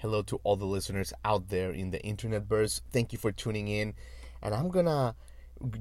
Hello 0.00 0.22
to 0.22 0.40
all 0.44 0.56
the 0.56 0.64
listeners 0.64 1.12
out 1.26 1.50
there 1.50 1.70
in 1.72 1.90
the 1.90 2.02
internet 2.02 2.48
burst. 2.48 2.80
Thank 2.90 3.12
you 3.12 3.18
for 3.18 3.32
tuning 3.32 3.68
in. 3.68 3.92
And 4.40 4.54
I'm 4.54 4.70
gonna 4.70 5.14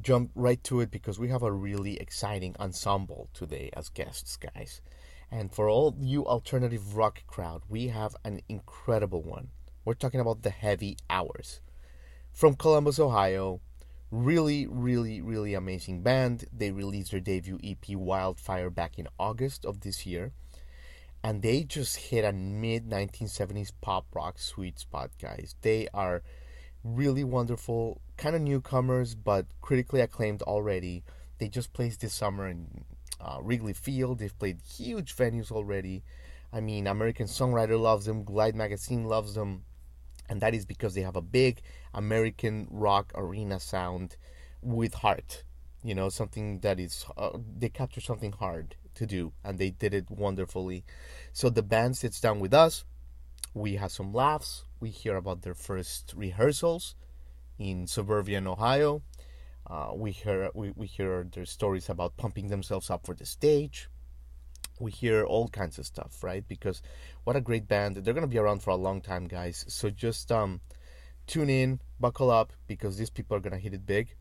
jump 0.01 0.31
right 0.35 0.61
to 0.65 0.81
it 0.81 0.91
because 0.91 1.17
we 1.17 1.29
have 1.29 1.41
a 1.41 1.53
really 1.53 1.97
exciting 2.01 2.53
ensemble 2.59 3.29
today 3.33 3.69
as 3.77 3.87
guests, 3.87 4.35
guys. 4.35 4.81
And 5.31 5.53
for 5.53 5.69
all 5.69 5.95
you 6.01 6.25
alternative 6.25 6.97
rock 6.97 7.25
crowd, 7.27 7.61
we 7.69 7.87
have 7.87 8.13
an 8.25 8.41
incredible 8.49 9.23
one. 9.23 9.51
We're 9.85 9.93
talking 9.93 10.19
about 10.19 10.41
the 10.41 10.49
Heavy 10.49 10.97
Hours. 11.09 11.61
From 12.33 12.55
Columbus, 12.55 12.99
Ohio, 12.99 13.61
really, 14.11 14.67
really, 14.67 15.21
really 15.21 15.53
amazing 15.53 16.01
band. 16.01 16.43
They 16.51 16.71
released 16.71 17.11
their 17.11 17.21
debut 17.21 17.57
EP 17.63 17.95
Wildfire 17.95 18.69
back 18.69 18.99
in 18.99 19.07
August 19.17 19.63
of 19.63 19.79
this 19.79 20.05
year 20.05 20.33
and 21.23 21.41
they 21.41 21.63
just 21.63 21.97
hit 21.97 22.23
a 22.23 22.31
mid 22.31 22.89
1970s 22.89 23.71
pop 23.81 24.05
rock 24.15 24.39
sweet 24.39 24.79
spot, 24.79 25.11
guys. 25.21 25.55
They 25.61 25.87
are 25.93 26.23
really 26.83 27.23
wonderful, 27.23 28.01
kind 28.17 28.35
of 28.35 28.41
newcomers, 28.41 29.15
but 29.15 29.45
critically 29.61 30.01
acclaimed 30.01 30.41
already. 30.43 31.03
They 31.37 31.49
just 31.49 31.73
played 31.73 31.93
this 31.93 32.13
summer 32.13 32.47
in 32.47 32.85
uh, 33.19 33.39
Wrigley 33.41 33.73
Field. 33.73 34.19
They've 34.19 34.37
played 34.37 34.61
huge 34.61 35.15
venues 35.15 35.51
already. 35.51 36.03
I 36.53 36.61
mean, 36.61 36.87
American 36.87 37.27
Songwriter 37.27 37.79
loves 37.79 38.05
them, 38.05 38.23
Glide 38.23 38.55
Magazine 38.55 39.03
loves 39.03 39.35
them, 39.35 39.63
and 40.29 40.41
that 40.41 40.55
is 40.55 40.65
because 40.65 40.95
they 40.95 41.01
have 41.01 41.15
a 41.15 41.21
big 41.21 41.61
American 41.93 42.67
rock 42.71 43.11
arena 43.13 43.59
sound 43.59 44.15
with 44.61 44.93
heart. 44.95 45.43
You 45.83 45.95
know, 45.95 46.09
something 46.09 46.59
that 46.59 46.79
is, 46.79 47.05
uh, 47.17 47.37
they 47.57 47.69
capture 47.69 48.01
something 48.01 48.31
hard 48.31 48.75
to 48.99 49.05
do, 49.07 49.33
and 49.43 49.57
they 49.57 49.71
did 49.71 49.93
it 49.93 50.11
wonderfully. 50.11 50.83
So 51.33 51.49
the 51.49 51.63
band 51.63 51.97
sits 51.97 52.19
down 52.21 52.39
with 52.39 52.53
us. 52.53 52.85
We 53.53 53.75
have 53.75 53.91
some 53.91 54.13
laughs. 54.13 54.63
We 54.79 54.89
hear 54.91 55.15
about 55.17 55.41
their 55.41 55.55
first 55.55 56.13
rehearsals 56.15 56.95
in 57.57 57.87
suburban 57.87 58.47
Ohio. 58.47 59.01
Uh, 59.65 59.91
we 59.95 60.11
hear 60.11 60.49
we, 60.53 60.71
we 60.75 60.87
hear 60.87 61.27
their 61.33 61.45
stories 61.45 61.89
about 61.89 62.17
pumping 62.17 62.47
themselves 62.47 62.89
up 62.89 63.05
for 63.05 63.15
the 63.15 63.25
stage. 63.25 63.89
We 64.79 64.91
hear 64.91 65.25
all 65.25 65.47
kinds 65.49 65.77
of 65.79 65.85
stuff, 65.85 66.23
right? 66.23 66.47
Because 66.47 66.81
what 67.23 67.35
a 67.35 67.41
great 67.41 67.67
band! 67.67 67.97
They're 67.97 68.13
gonna 68.13 68.27
be 68.27 68.39
around 68.39 68.63
for 68.63 68.71
a 68.71 68.75
long 68.87 69.01
time, 69.01 69.27
guys. 69.27 69.65
So 69.67 69.89
just 69.89 70.31
um, 70.31 70.61
tune 71.27 71.49
in, 71.49 71.79
buckle 71.99 72.31
up, 72.31 72.53
because 72.67 72.97
these 72.97 73.09
people 73.09 73.35
are 73.35 73.41
gonna 73.41 73.57
hit 73.57 73.73
it 73.73 73.85
big. 73.85 74.15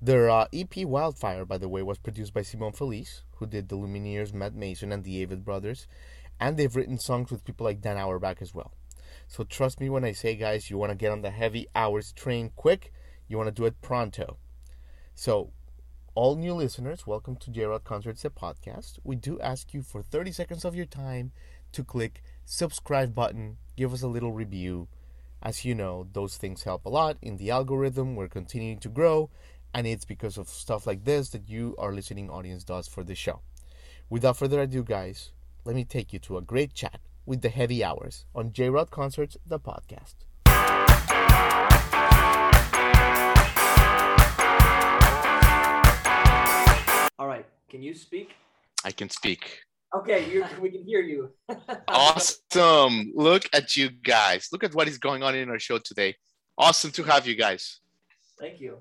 Their 0.00 0.30
uh, 0.30 0.46
EP 0.52 0.84
Wildfire, 0.84 1.44
by 1.44 1.58
the 1.58 1.68
way, 1.68 1.82
was 1.82 1.98
produced 1.98 2.32
by 2.32 2.42
Simone 2.42 2.72
Felice, 2.72 3.22
who 3.36 3.46
did 3.46 3.68
the 3.68 3.76
Lumineers, 3.76 4.32
Matt 4.32 4.54
Mason, 4.54 4.92
and 4.92 5.04
the 5.04 5.24
Avett 5.24 5.44
Brothers, 5.44 5.86
and 6.38 6.56
they've 6.56 6.74
written 6.74 6.98
songs 6.98 7.30
with 7.30 7.44
people 7.44 7.64
like 7.64 7.80
Dan 7.80 7.98
Auerbach 7.98 8.40
as 8.40 8.54
well. 8.54 8.72
So 9.28 9.44
trust 9.44 9.80
me 9.80 9.90
when 9.90 10.04
I 10.04 10.12
say, 10.12 10.34
guys, 10.34 10.70
you 10.70 10.78
want 10.78 10.90
to 10.90 10.96
get 10.96 11.12
on 11.12 11.22
the 11.22 11.30
heavy 11.30 11.66
hours 11.74 12.12
train 12.12 12.50
quick, 12.56 12.92
you 13.28 13.36
want 13.36 13.48
to 13.48 13.52
do 13.52 13.66
it 13.66 13.80
pronto. 13.80 14.38
So, 15.14 15.52
all 16.14 16.34
new 16.34 16.54
listeners, 16.54 17.06
welcome 17.06 17.36
to 17.36 17.50
J 17.50 17.64
Rod 17.64 17.84
Concerts, 17.84 18.22
the 18.22 18.30
podcast. 18.30 18.98
We 19.04 19.16
do 19.16 19.38
ask 19.40 19.72
you 19.72 19.82
for 19.82 20.02
30 20.02 20.32
seconds 20.32 20.64
of 20.64 20.74
your 20.74 20.86
time 20.86 21.32
to 21.72 21.84
click 21.84 22.22
subscribe 22.44 23.14
button, 23.14 23.58
give 23.76 23.92
us 23.92 24.02
a 24.02 24.08
little 24.08 24.32
review. 24.32 24.88
As 25.42 25.64
you 25.64 25.74
know, 25.74 26.08
those 26.12 26.36
things 26.36 26.64
help 26.64 26.84
a 26.84 26.88
lot 26.90 27.16
in 27.22 27.36
the 27.36 27.50
algorithm. 27.50 28.16
We're 28.16 28.28
continuing 28.28 28.80
to 28.80 28.88
grow, 28.88 29.30
and 29.74 29.86
it's 29.86 30.04
because 30.04 30.36
of 30.36 30.48
stuff 30.48 30.86
like 30.86 31.04
this 31.04 31.30
that 31.30 31.48
you, 31.48 31.74
our 31.78 31.92
listening 31.92 32.28
audience, 32.30 32.64
does 32.64 32.88
for 32.88 33.04
the 33.04 33.14
show. 33.14 33.40
Without 34.08 34.36
further 34.36 34.60
ado, 34.60 34.82
guys, 34.82 35.32
let 35.64 35.76
me 35.76 35.84
take 35.84 36.12
you 36.12 36.18
to 36.20 36.36
a 36.36 36.42
great 36.42 36.74
chat 36.74 37.00
with 37.26 37.42
the 37.42 37.48
Heavy 37.48 37.84
Hours 37.84 38.24
on 38.34 38.52
J 38.52 38.70
Rod 38.70 38.90
Concerts, 38.90 39.36
the 39.46 39.60
podcast. 39.60 40.14
All 47.18 47.26
right, 47.26 47.46
can 47.68 47.82
you 47.82 47.94
speak? 47.94 48.30
I 48.84 48.90
can 48.90 49.10
speak. 49.10 49.60
Okay, 49.94 50.30
you, 50.32 50.44
we 50.60 50.70
can 50.70 50.84
hear 50.84 51.02
you. 51.02 51.30
Awesome. 51.88 53.12
Look 53.14 53.44
at 53.52 53.76
you 53.76 53.90
guys. 53.90 54.48
Look 54.52 54.64
at 54.64 54.74
what 54.74 54.88
is 54.88 54.98
going 54.98 55.22
on 55.22 55.34
in 55.34 55.50
our 55.50 55.58
show 55.58 55.78
today. 55.78 56.16
Awesome 56.56 56.90
to 56.92 57.02
have 57.04 57.26
you 57.26 57.34
guys. 57.34 57.80
Thank 58.38 58.60
you. 58.60 58.78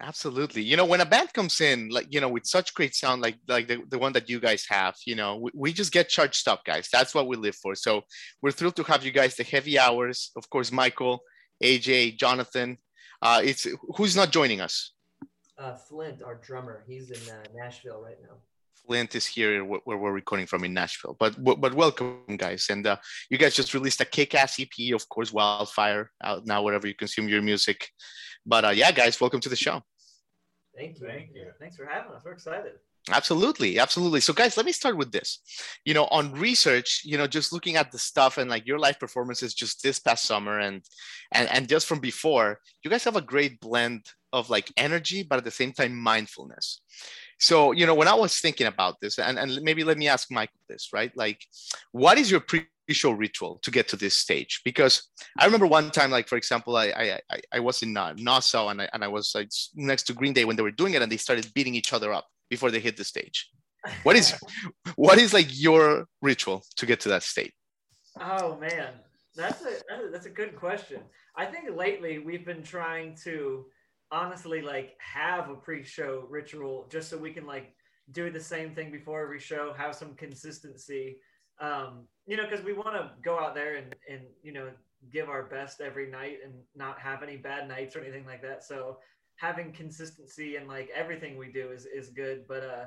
Absolutely. 0.00 0.62
You 0.62 0.76
know, 0.76 0.84
when 0.84 1.00
a 1.00 1.06
band 1.06 1.32
comes 1.32 1.60
in, 1.60 1.88
like, 1.88 2.06
you 2.10 2.20
know, 2.20 2.28
with 2.28 2.46
such 2.46 2.72
great 2.74 2.94
sound, 2.94 3.20
like 3.20 3.36
like 3.48 3.66
the, 3.66 3.82
the 3.88 3.98
one 3.98 4.12
that 4.12 4.28
you 4.28 4.38
guys 4.38 4.64
have, 4.68 4.94
you 5.04 5.16
know, 5.16 5.36
we, 5.36 5.50
we 5.54 5.72
just 5.72 5.92
get 5.92 6.08
charged 6.08 6.46
up, 6.46 6.64
guys. 6.64 6.88
That's 6.92 7.14
what 7.16 7.26
we 7.26 7.36
live 7.36 7.56
for. 7.56 7.74
So 7.74 8.02
we're 8.40 8.52
thrilled 8.52 8.76
to 8.76 8.84
have 8.84 9.04
you 9.04 9.10
guys, 9.10 9.34
the 9.34 9.42
heavy 9.42 9.76
hours. 9.76 10.30
Of 10.36 10.48
course, 10.50 10.70
Michael, 10.70 11.20
AJ, 11.62 12.16
Jonathan. 12.16 12.78
Uh, 13.20 13.40
it's 13.42 13.66
who's 13.96 14.14
not 14.14 14.30
joining 14.30 14.60
us? 14.60 14.92
Uh, 15.58 15.74
Flint, 15.74 16.22
our 16.22 16.36
drummer, 16.36 16.84
he's 16.86 17.10
in 17.10 17.34
uh, 17.34 17.42
Nashville 17.52 18.00
right 18.00 18.18
now. 18.22 18.36
Flint 18.86 19.14
is 19.14 19.26
here 19.26 19.64
where 19.64 19.98
we're 19.98 20.12
recording 20.12 20.46
from 20.46 20.64
in 20.64 20.74
Nashville. 20.74 21.16
But 21.18 21.42
but 21.42 21.74
welcome, 21.74 22.36
guys. 22.36 22.66
And 22.70 22.86
uh, 22.86 22.96
you 23.30 23.38
guys 23.38 23.54
just 23.54 23.74
released 23.74 24.00
a 24.00 24.04
kick-ass 24.04 24.60
EP, 24.60 24.94
of 24.94 25.08
course, 25.08 25.32
Wildfire, 25.32 26.10
out 26.22 26.46
now 26.46 26.62
wherever 26.62 26.86
you 26.86 26.94
consume 26.94 27.28
your 27.28 27.42
music. 27.42 27.88
But 28.46 28.64
uh, 28.64 28.70
yeah, 28.70 28.92
guys, 28.92 29.20
welcome 29.20 29.40
to 29.40 29.48
the 29.48 29.56
show. 29.56 29.82
Thank 30.76 31.00
you. 31.00 31.06
Thank 31.06 31.30
you. 31.34 31.46
Thanks 31.58 31.76
for 31.76 31.86
having 31.86 32.12
us. 32.12 32.22
We're 32.24 32.32
excited. 32.32 32.72
Absolutely, 33.10 33.78
absolutely. 33.78 34.20
So, 34.20 34.32
guys, 34.32 34.56
let 34.56 34.66
me 34.66 34.72
start 34.72 34.96
with 34.96 35.12
this. 35.12 35.40
You 35.84 35.94
know, 35.94 36.04
on 36.06 36.32
research, 36.32 37.02
you 37.04 37.16
know, 37.16 37.26
just 37.26 37.52
looking 37.52 37.76
at 37.76 37.90
the 37.90 37.98
stuff 37.98 38.38
and 38.38 38.50
like 38.50 38.66
your 38.66 38.78
live 38.78 39.00
performances 39.00 39.54
just 39.54 39.82
this 39.82 39.98
past 39.98 40.24
summer 40.24 40.58
and 40.58 40.82
and 41.32 41.48
and 41.50 41.68
just 41.68 41.86
from 41.86 42.00
before, 42.00 42.60
you 42.82 42.90
guys 42.90 43.04
have 43.04 43.16
a 43.16 43.22
great 43.22 43.60
blend 43.60 44.06
of 44.32 44.50
like 44.50 44.70
energy, 44.76 45.22
but 45.22 45.38
at 45.38 45.44
the 45.44 45.50
same 45.50 45.72
time 45.72 45.96
mindfulness. 45.96 46.82
So, 47.40 47.72
you 47.72 47.86
know, 47.86 47.94
when 47.94 48.08
I 48.08 48.14
was 48.14 48.40
thinking 48.40 48.66
about 48.66 49.00
this, 49.00 49.18
and, 49.18 49.38
and 49.38 49.62
maybe 49.62 49.84
let 49.84 49.96
me 49.96 50.08
ask 50.08 50.30
Michael 50.30 50.60
this, 50.68 50.88
right? 50.92 51.12
Like, 51.16 51.40
what 51.92 52.18
is 52.18 52.30
your 52.30 52.40
pre 52.40 52.66
show 52.90 53.12
ritual 53.12 53.60
to 53.62 53.70
get 53.70 53.86
to 53.88 53.96
this 53.96 54.16
stage? 54.16 54.60
Because 54.64 55.08
I 55.38 55.44
remember 55.44 55.66
one 55.66 55.90
time, 55.90 56.10
like, 56.10 56.28
for 56.28 56.36
example, 56.36 56.76
I 56.76 57.20
I, 57.30 57.40
I 57.52 57.60
was 57.60 57.82
in 57.82 57.96
uh, 57.96 58.14
Nassau 58.16 58.68
and 58.68 58.82
I, 58.82 58.88
and 58.92 59.04
I 59.04 59.08
was 59.08 59.32
like, 59.34 59.50
next 59.74 60.04
to 60.04 60.14
Green 60.14 60.32
Day 60.32 60.44
when 60.44 60.56
they 60.56 60.62
were 60.62 60.72
doing 60.72 60.94
it 60.94 61.02
and 61.02 61.12
they 61.12 61.16
started 61.16 61.52
beating 61.54 61.74
each 61.74 61.92
other 61.92 62.12
up 62.12 62.26
before 62.50 62.70
they 62.70 62.80
hit 62.80 62.96
the 62.96 63.04
stage. 63.04 63.50
What 64.02 64.16
is 64.16 64.34
what 64.96 65.18
is 65.18 65.32
like 65.32 65.48
your 65.50 66.06
ritual 66.20 66.64
to 66.76 66.86
get 66.86 67.00
to 67.00 67.08
that 67.10 67.22
state? 67.22 67.52
Oh 68.20 68.56
man, 68.56 68.94
that's 69.36 69.62
a 69.62 69.80
that's 70.10 70.26
a 70.26 70.30
good 70.30 70.56
question. 70.56 71.00
I 71.36 71.46
think 71.46 71.76
lately 71.76 72.18
we've 72.18 72.44
been 72.44 72.64
trying 72.64 73.14
to 73.24 73.66
honestly 74.10 74.62
like 74.62 74.96
have 74.98 75.50
a 75.50 75.54
pre-show 75.54 76.26
ritual 76.28 76.88
just 76.90 77.10
so 77.10 77.18
we 77.18 77.32
can 77.32 77.46
like 77.46 77.74
do 78.12 78.30
the 78.30 78.40
same 78.40 78.74
thing 78.74 78.90
before 78.90 79.22
every 79.22 79.38
show 79.40 79.72
have 79.76 79.94
some 79.94 80.14
consistency. 80.14 81.18
Um 81.60 82.06
you 82.26 82.36
know 82.36 82.44
because 82.48 82.64
we 82.64 82.72
want 82.72 82.94
to 82.94 83.10
go 83.22 83.38
out 83.38 83.54
there 83.54 83.76
and 83.76 83.94
and 84.08 84.22
you 84.42 84.52
know 84.52 84.70
give 85.12 85.28
our 85.28 85.44
best 85.44 85.80
every 85.80 86.10
night 86.10 86.38
and 86.44 86.54
not 86.74 86.98
have 86.98 87.22
any 87.22 87.36
bad 87.36 87.68
nights 87.68 87.94
or 87.94 88.00
anything 88.00 88.26
like 88.26 88.42
that. 88.42 88.64
So 88.64 88.98
having 89.36 89.72
consistency 89.72 90.56
and 90.56 90.68
like 90.68 90.90
everything 90.94 91.36
we 91.36 91.52
do 91.52 91.70
is 91.70 91.86
is 91.86 92.10
good 92.10 92.46
but 92.48 92.62
uh 92.64 92.84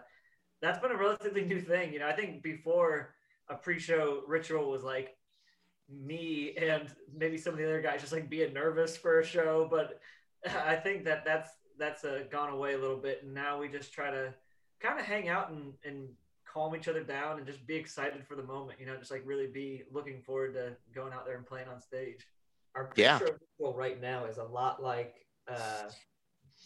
that's 0.62 0.80
been 0.80 0.92
a 0.92 0.98
relatively 0.98 1.44
new 1.44 1.62
thing 1.62 1.94
you 1.94 2.00
know. 2.00 2.07
I 2.07 2.13
think 2.13 2.44
before 2.44 3.16
a 3.50 3.56
pre-show 3.56 4.24
ritual 4.28 4.69
was 4.69 4.84
like 4.84 5.16
me 5.90 6.56
and 6.57 6.88
maybe 7.16 7.38
some 7.38 7.54
of 7.54 7.60
the 7.60 7.66
other 7.66 7.81
guys 7.81 8.01
just 8.01 8.13
like 8.13 8.30
being 8.30 8.54
nervous 8.54 8.95
for 8.95 9.19
a 9.19 9.25
show 9.25 9.68
but 9.69 10.00
I 10.66 10.76
think 10.76 11.06
that 11.06 11.26
that's 11.26 11.50
that's 11.78 12.04
uh, 12.04 12.24
gone 12.32 12.50
away 12.50 12.74
a 12.74 12.78
little 12.78 12.98
bit, 12.98 13.24
and 13.24 13.34
now 13.34 13.60
we 13.60 13.68
just 13.68 13.94
try 13.94 14.12
to 14.12 14.34
kind 14.80 15.00
of 15.00 15.06
hang 15.06 15.30
out 15.30 15.52
and 15.52 15.74
and 15.84 16.10
calm 16.52 16.76
each 16.76 16.88
other 16.88 17.04
down 17.04 17.38
and 17.38 17.48
just 17.48 17.66
be 17.66 17.76
excited 17.76 18.26
for 18.28 18.36
the 18.36 18.44
moment. 18.44 18.80
You 18.80 18.86
know, 18.86 18.98
just 18.98 19.12
like 19.12 19.24
really 19.26 19.48
be 19.48 19.84
looking 19.92 20.22
forward 20.22 20.54
to 20.56 20.76
going 20.94 21.14
out 21.14 21.26
there 21.26 21.38
and 21.38 21.46
playing 21.46 21.68
on 21.68 21.82
stage. 21.82 22.26
Our 22.76 22.86
pre-show 22.86 23.20
ritual 23.20 23.76
right 23.76 24.02
now 24.02 24.26
is 24.26 24.38
a 24.38 24.44
lot 24.44 24.82
like 24.82 25.16
uh, 25.48 25.90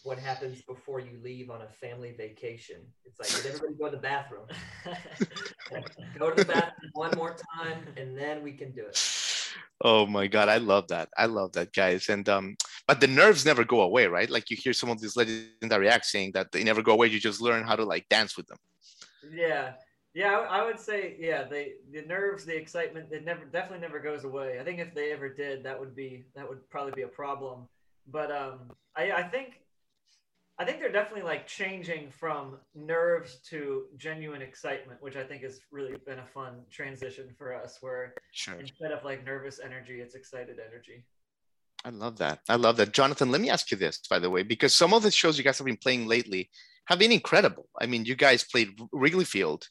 what 0.04 0.18
happens 0.18 0.62
before 0.62 1.00
you 1.00 1.18
leave 1.22 1.50
on 1.50 1.62
a 1.62 1.68
family 1.68 2.14
vacation. 2.16 2.76
It's 3.04 3.18
like, 3.18 3.42
did 3.42 3.54
everybody 3.54 3.74
go 3.74 3.86
to 3.86 3.96
the 3.96 4.02
bathroom? 4.02 4.46
go 6.18 6.30
to 6.30 6.44
the 6.44 6.52
bathroom 6.52 6.90
one 6.92 7.10
more 7.16 7.36
time, 7.56 7.86
and 7.96 8.16
then 8.16 8.42
we 8.42 8.52
can 8.52 8.72
do 8.72 8.86
it. 8.86 8.96
Oh 9.82 10.06
my 10.06 10.26
god, 10.26 10.48
I 10.48 10.56
love 10.56 10.88
that. 10.88 11.08
I 11.16 11.26
love 11.26 11.52
that, 11.52 11.72
guys. 11.72 12.08
And 12.08 12.28
um, 12.28 12.56
but 12.86 13.00
the 13.00 13.06
nerves 13.06 13.44
never 13.44 13.64
go 13.64 13.82
away, 13.82 14.06
right? 14.06 14.30
Like 14.30 14.50
you 14.50 14.56
hear 14.56 14.72
some 14.72 14.90
of 14.90 15.00
these 15.00 15.16
legendary 15.16 15.88
acts 15.88 16.10
saying 16.10 16.32
that 16.32 16.50
they 16.50 16.64
never 16.64 16.82
go 16.82 16.92
away. 16.92 17.08
You 17.08 17.20
just 17.20 17.42
learn 17.42 17.64
how 17.64 17.76
to 17.76 17.84
like 17.84 18.08
dance 18.08 18.36
with 18.36 18.46
them. 18.46 18.58
Yeah, 19.30 19.72
yeah, 20.14 20.46
I, 20.48 20.64
would 20.64 20.80
say 20.80 21.16
yeah. 21.18 21.44
They 21.44 21.74
the 21.92 22.02
nerves, 22.02 22.46
the 22.46 22.56
excitement, 22.56 23.08
it 23.10 23.24
never 23.24 23.44
definitely 23.44 23.80
never 23.80 24.00
goes 24.00 24.24
away. 24.24 24.58
I 24.58 24.64
think 24.64 24.78
if 24.78 24.94
they 24.94 25.12
ever 25.12 25.28
did, 25.28 25.62
that 25.64 25.78
would 25.78 25.94
be 25.94 26.24
that 26.34 26.48
would 26.48 26.68
probably 26.70 26.92
be 26.92 27.02
a 27.02 27.08
problem. 27.08 27.68
But 28.10 28.30
um, 28.30 28.70
I 28.96 29.12
I 29.12 29.22
think 29.24 29.60
I 30.58 30.64
think 30.64 30.78
they're 30.80 30.90
definitely 30.92 31.22
like 31.28 31.46
changing 31.46 32.10
from 32.10 32.56
nerves 32.74 33.40
to 33.50 33.84
genuine 33.98 34.40
excitement, 34.40 35.02
which 35.02 35.16
I 35.16 35.22
think 35.22 35.42
has 35.42 35.60
really 35.70 35.96
been 36.06 36.18
a 36.18 36.26
fun 36.26 36.62
transition 36.70 37.28
for 37.36 37.54
us. 37.54 37.78
Where 37.80 38.14
Sure. 38.32 38.54
instead 38.54 38.90
of 38.92 39.04
like 39.04 39.24
nervous 39.24 39.60
energy, 39.62 40.00
it's 40.00 40.14
excited 40.14 40.58
energy. 40.58 41.04
I 41.84 41.90
love 41.90 42.16
that. 42.18 42.40
I 42.48 42.56
love 42.56 42.78
that. 42.78 42.92
Jonathan, 42.92 43.30
let 43.30 43.40
me 43.40 43.50
ask 43.50 43.70
you 43.70 43.76
this, 43.76 44.00
by 44.08 44.18
the 44.18 44.30
way, 44.30 44.42
because 44.42 44.74
some 44.74 44.94
of 44.94 45.02
the 45.02 45.10
shows 45.10 45.36
you 45.36 45.44
guys 45.44 45.58
have 45.58 45.66
been 45.66 45.76
playing 45.76 46.06
lately 46.06 46.50
have 46.86 46.98
been 46.98 47.12
incredible. 47.12 47.68
I 47.80 47.86
mean, 47.86 48.04
you 48.04 48.14
guys 48.16 48.42
played 48.42 48.70
Wrigley 48.92 49.24
Field. 49.24 49.68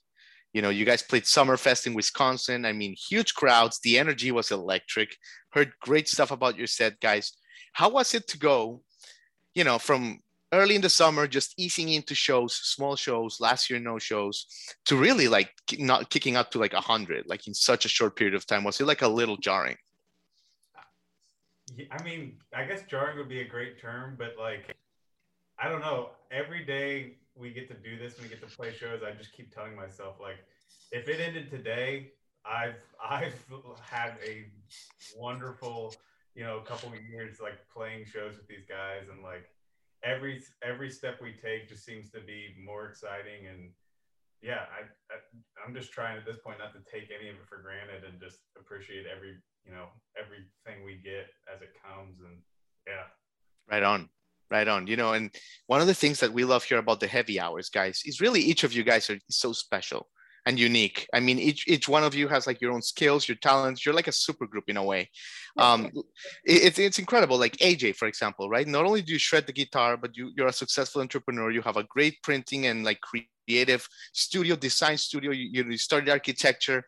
You 0.54 0.62
know, 0.62 0.70
you 0.70 0.86
guys 0.86 1.02
played 1.02 1.24
Summerfest 1.24 1.88
in 1.88 1.94
Wisconsin. 1.94 2.64
I 2.64 2.72
mean, 2.72 2.96
huge 3.10 3.34
crowds. 3.34 3.80
The 3.80 3.98
energy 3.98 4.32
was 4.32 4.52
electric. 4.52 5.18
Heard 5.52 5.74
great 5.82 6.08
stuff 6.08 6.32
about 6.32 6.58
your 6.58 6.68
set, 6.68 7.02
guys. 7.02 7.34
How 7.74 7.90
was 7.90 8.14
it 8.14 8.28
to 8.30 8.38
go, 8.38 8.82
you 9.54 9.66
know, 9.66 9.78
from 9.80 10.22
early 10.56 10.76
in 10.76 10.82
the 10.82 10.90
summer, 10.90 11.28
just 11.28 11.54
easing 11.58 11.90
into 11.90 12.16
shows, 12.16 12.56
small 12.56 12.96
shows, 12.96 13.40
last 13.40 13.70
year, 13.70 13.80
no 13.80 14.00
shows, 14.00 14.48
to 14.86 14.96
really 14.96 15.28
like 15.28 15.52
not 15.78 16.10
kicking 16.10 16.36
up 16.36 16.52
to 16.52 16.60
like 16.60 16.74
100, 16.74 17.28
like 17.28 17.48
in 17.48 17.54
such 17.54 17.86
a 17.86 17.90
short 17.90 18.16
period 18.16 18.36
of 18.36 18.46
time? 18.46 18.64
Was 18.64 18.80
it 18.82 18.86
like 18.86 19.02
a 19.02 19.08
little 19.08 19.38
jarring? 19.38 19.78
I 21.92 22.02
mean, 22.04 22.38
I 22.56 22.64
guess 22.66 22.84
jarring 22.84 23.18
would 23.18 23.30
be 23.30 23.42
a 23.42 23.48
great 23.48 23.80
term, 23.80 24.16
but 24.18 24.36
like, 24.40 24.76
I 25.58 25.70
don't 25.70 25.82
know. 25.82 26.10
Every 26.32 26.64
day 26.64 27.18
we 27.36 27.52
get 27.52 27.68
to 27.70 27.74
do 27.74 27.98
this 27.98 28.16
and 28.16 28.24
we 28.24 28.30
get 28.30 28.42
to 28.48 28.56
play 28.56 28.74
shows, 28.74 29.02
I 29.06 29.12
just 29.12 29.34
keep 29.34 29.54
telling 29.54 29.76
myself 29.76 30.16
like, 30.22 30.38
if 30.92 31.10
it 31.10 31.20
ended 31.20 31.50
today, 31.50 32.12
I've 32.46 32.76
I've 33.04 33.34
had 33.82 34.14
a 34.24 34.46
wonderful, 35.18 35.96
you 36.36 36.44
know, 36.44 36.60
couple 36.60 36.90
of 36.90 37.04
years 37.10 37.40
like 37.42 37.58
playing 37.74 38.06
shows 38.06 38.36
with 38.38 38.48
these 38.48 38.66
guys, 38.70 39.04
and 39.12 39.24
like 39.24 39.50
every 40.06 40.42
every 40.64 40.90
step 40.90 41.20
we 41.22 41.34
take 41.34 41.68
just 41.68 41.84
seems 41.84 42.10
to 42.12 42.22
be 42.22 42.56
more 42.64 42.88
exciting 42.88 43.48
and. 43.50 43.72
Yeah, 44.44 44.70
I, 44.70 44.86
I 45.10 45.18
I'm 45.66 45.74
just 45.74 45.92
trying 45.92 46.20
at 46.20 46.26
this 46.26 46.38
point 46.38 46.60
not 46.60 46.70
to 46.74 46.84
take 46.86 47.10
any 47.10 47.30
of 47.30 47.36
it 47.36 47.48
for 47.50 47.66
granted 47.66 48.06
and 48.06 48.22
just 48.22 48.46
appreciate 48.60 49.08
every 49.10 49.42
you 49.66 49.74
know 49.74 49.88
everything 50.14 50.86
we 50.86 51.02
get 51.02 51.34
as 51.50 51.64
it 51.64 51.74
comes 51.82 52.20
and 52.20 52.38
yeah 52.86 53.10
Right 53.70 53.84
on. 53.84 54.10
Right 54.52 54.68
on. 54.68 54.88
You 54.88 54.96
know, 54.96 55.14
and 55.14 55.32
one 55.68 55.82
of 55.82 55.88
the 55.88 55.94
things 55.94 56.20
that 56.20 56.32
we 56.32 56.44
love 56.44 56.64
here 56.64 56.78
about 56.78 57.00
the 57.00 57.08
heavy 57.08 57.40
hours, 57.40 57.70
guys, 57.70 58.02
is 58.06 58.22
really 58.22 58.42
each 58.42 58.64
of 58.64 58.74
you 58.74 58.84
guys 58.84 59.10
are 59.10 59.18
so 59.30 59.54
special 59.54 60.08
and 60.46 60.60
unique. 60.60 61.08
I 61.14 61.20
mean, 61.20 61.40
each 61.40 61.68
each 61.68 61.90
one 61.90 62.04
of 62.04 62.14
you 62.14 62.28
has 62.28 62.46
like 62.48 62.62
your 62.62 62.72
own 62.72 62.82
skills, 62.82 63.28
your 63.28 63.38
talents. 63.38 63.86
You're 63.86 63.96
like 63.96 64.08
a 64.08 64.12
super 64.12 64.46
group 64.46 64.66
in 64.68 64.78
a 64.78 64.84
way. 64.84 65.10
Um, 65.58 65.86
it- 66.46 66.64
it's 66.68 66.80
it's 66.80 67.00
incredible. 67.00 67.38
Like 67.38 67.58
AJ, 67.58 67.96
for 67.96 68.08
example, 68.08 68.50
right? 68.50 68.68
Not 68.68 68.86
only 68.86 69.02
do 69.02 69.14
you 69.14 69.20
shred 69.20 69.48
the 69.48 69.54
guitar, 69.54 69.98
but 69.98 70.16
you 70.16 70.32
you're 70.36 70.48
a 70.48 70.54
successful 70.54 71.02
entrepreneur. 71.02 71.52
You 71.52 71.62
have 71.64 71.78
a 71.78 71.84
great 71.84 72.22
printing 72.24 72.68
and 72.68 72.84
like 72.84 73.00
creative 73.02 73.88
studio, 74.14 74.56
design 74.56 74.98
studio. 74.98 75.32
You, 75.32 75.64
you 75.64 75.78
studied 75.78 76.10
architecture. 76.10 76.84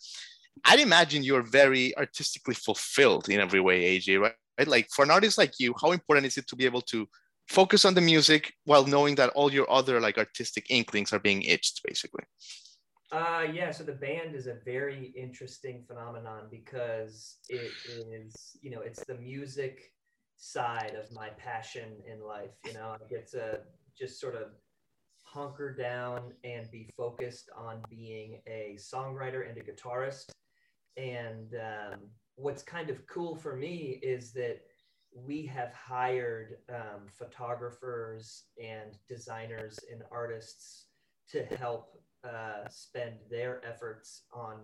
I'd 0.66 0.80
imagine 0.80 1.24
you're 1.24 1.44
very 1.44 1.96
artistically 1.98 2.56
fulfilled 2.56 3.30
in 3.30 3.40
every 3.40 3.60
way, 3.60 3.98
AJ, 3.98 4.20
right? 4.20 4.34
right? 4.58 4.68
Like 4.68 4.88
for 4.96 5.04
an 5.04 5.12
artist 5.12 5.38
like 5.38 5.54
you, 5.60 5.74
how 5.82 5.92
important 5.92 6.26
is 6.26 6.38
it 6.38 6.48
to 6.48 6.56
be 6.56 6.66
able 6.66 6.82
to 6.94 7.08
focus 7.48 7.86
on 7.86 7.94
the 7.94 8.02
music 8.02 8.54
while 8.66 8.86
knowing 8.86 9.16
that 9.16 9.30
all 9.36 9.52
your 9.54 9.70
other 9.72 10.00
like 10.02 10.18
artistic 10.18 10.66
inklings 10.70 11.14
are 11.14 11.20
being 11.20 11.44
itched, 11.44 11.82
basically? 11.84 12.24
Uh, 13.12 13.46
yeah. 13.54 13.72
So 13.72 13.84
the 13.84 13.94
band 13.94 14.36
is 14.36 14.48
a 14.48 14.56
very 14.66 15.14
interesting 15.16 15.84
phenomenon 15.88 16.48
because 16.52 17.38
it 17.48 17.72
is, 17.90 18.58
you 18.62 18.70
know, 18.70 18.82
it's 18.82 19.04
the 19.06 19.16
music 19.16 19.94
side 20.36 20.94
of 21.02 21.12
my 21.14 21.30
passion 21.30 21.94
in 22.06 22.22
life. 22.22 22.52
You 22.66 22.74
know, 22.74 22.96
I 23.00 23.08
get 23.10 23.30
to 23.32 23.62
just 23.98 24.20
sort 24.20 24.36
of 24.36 24.50
hunker 25.24 25.74
down 25.74 26.34
and 26.44 26.70
be 26.72 26.90
focused 26.98 27.50
on 27.56 27.82
being 27.90 28.42
a 28.46 28.78
songwriter 28.78 29.50
and 29.50 29.58
a 29.58 29.62
guitarist. 29.62 30.32
And 30.98 31.54
um, 31.56 32.00
what's 32.36 32.64
kind 32.64 32.90
of 32.90 33.06
cool 33.08 33.36
for 33.36 33.56
me 33.56 34.00
is 34.04 34.34
that 34.34 34.62
we 35.14 35.46
have 35.46 35.74
hired 35.74 36.58
um, 36.70 37.08
photographers 37.08 38.44
and 38.62 38.98
designers 39.08 39.80
and 39.92 40.04
artists 40.12 40.88
to 41.32 41.44
help 41.58 42.00
uh, 42.28 42.68
spend 42.70 43.14
their 43.30 43.62
efforts 43.66 44.24
on 44.34 44.58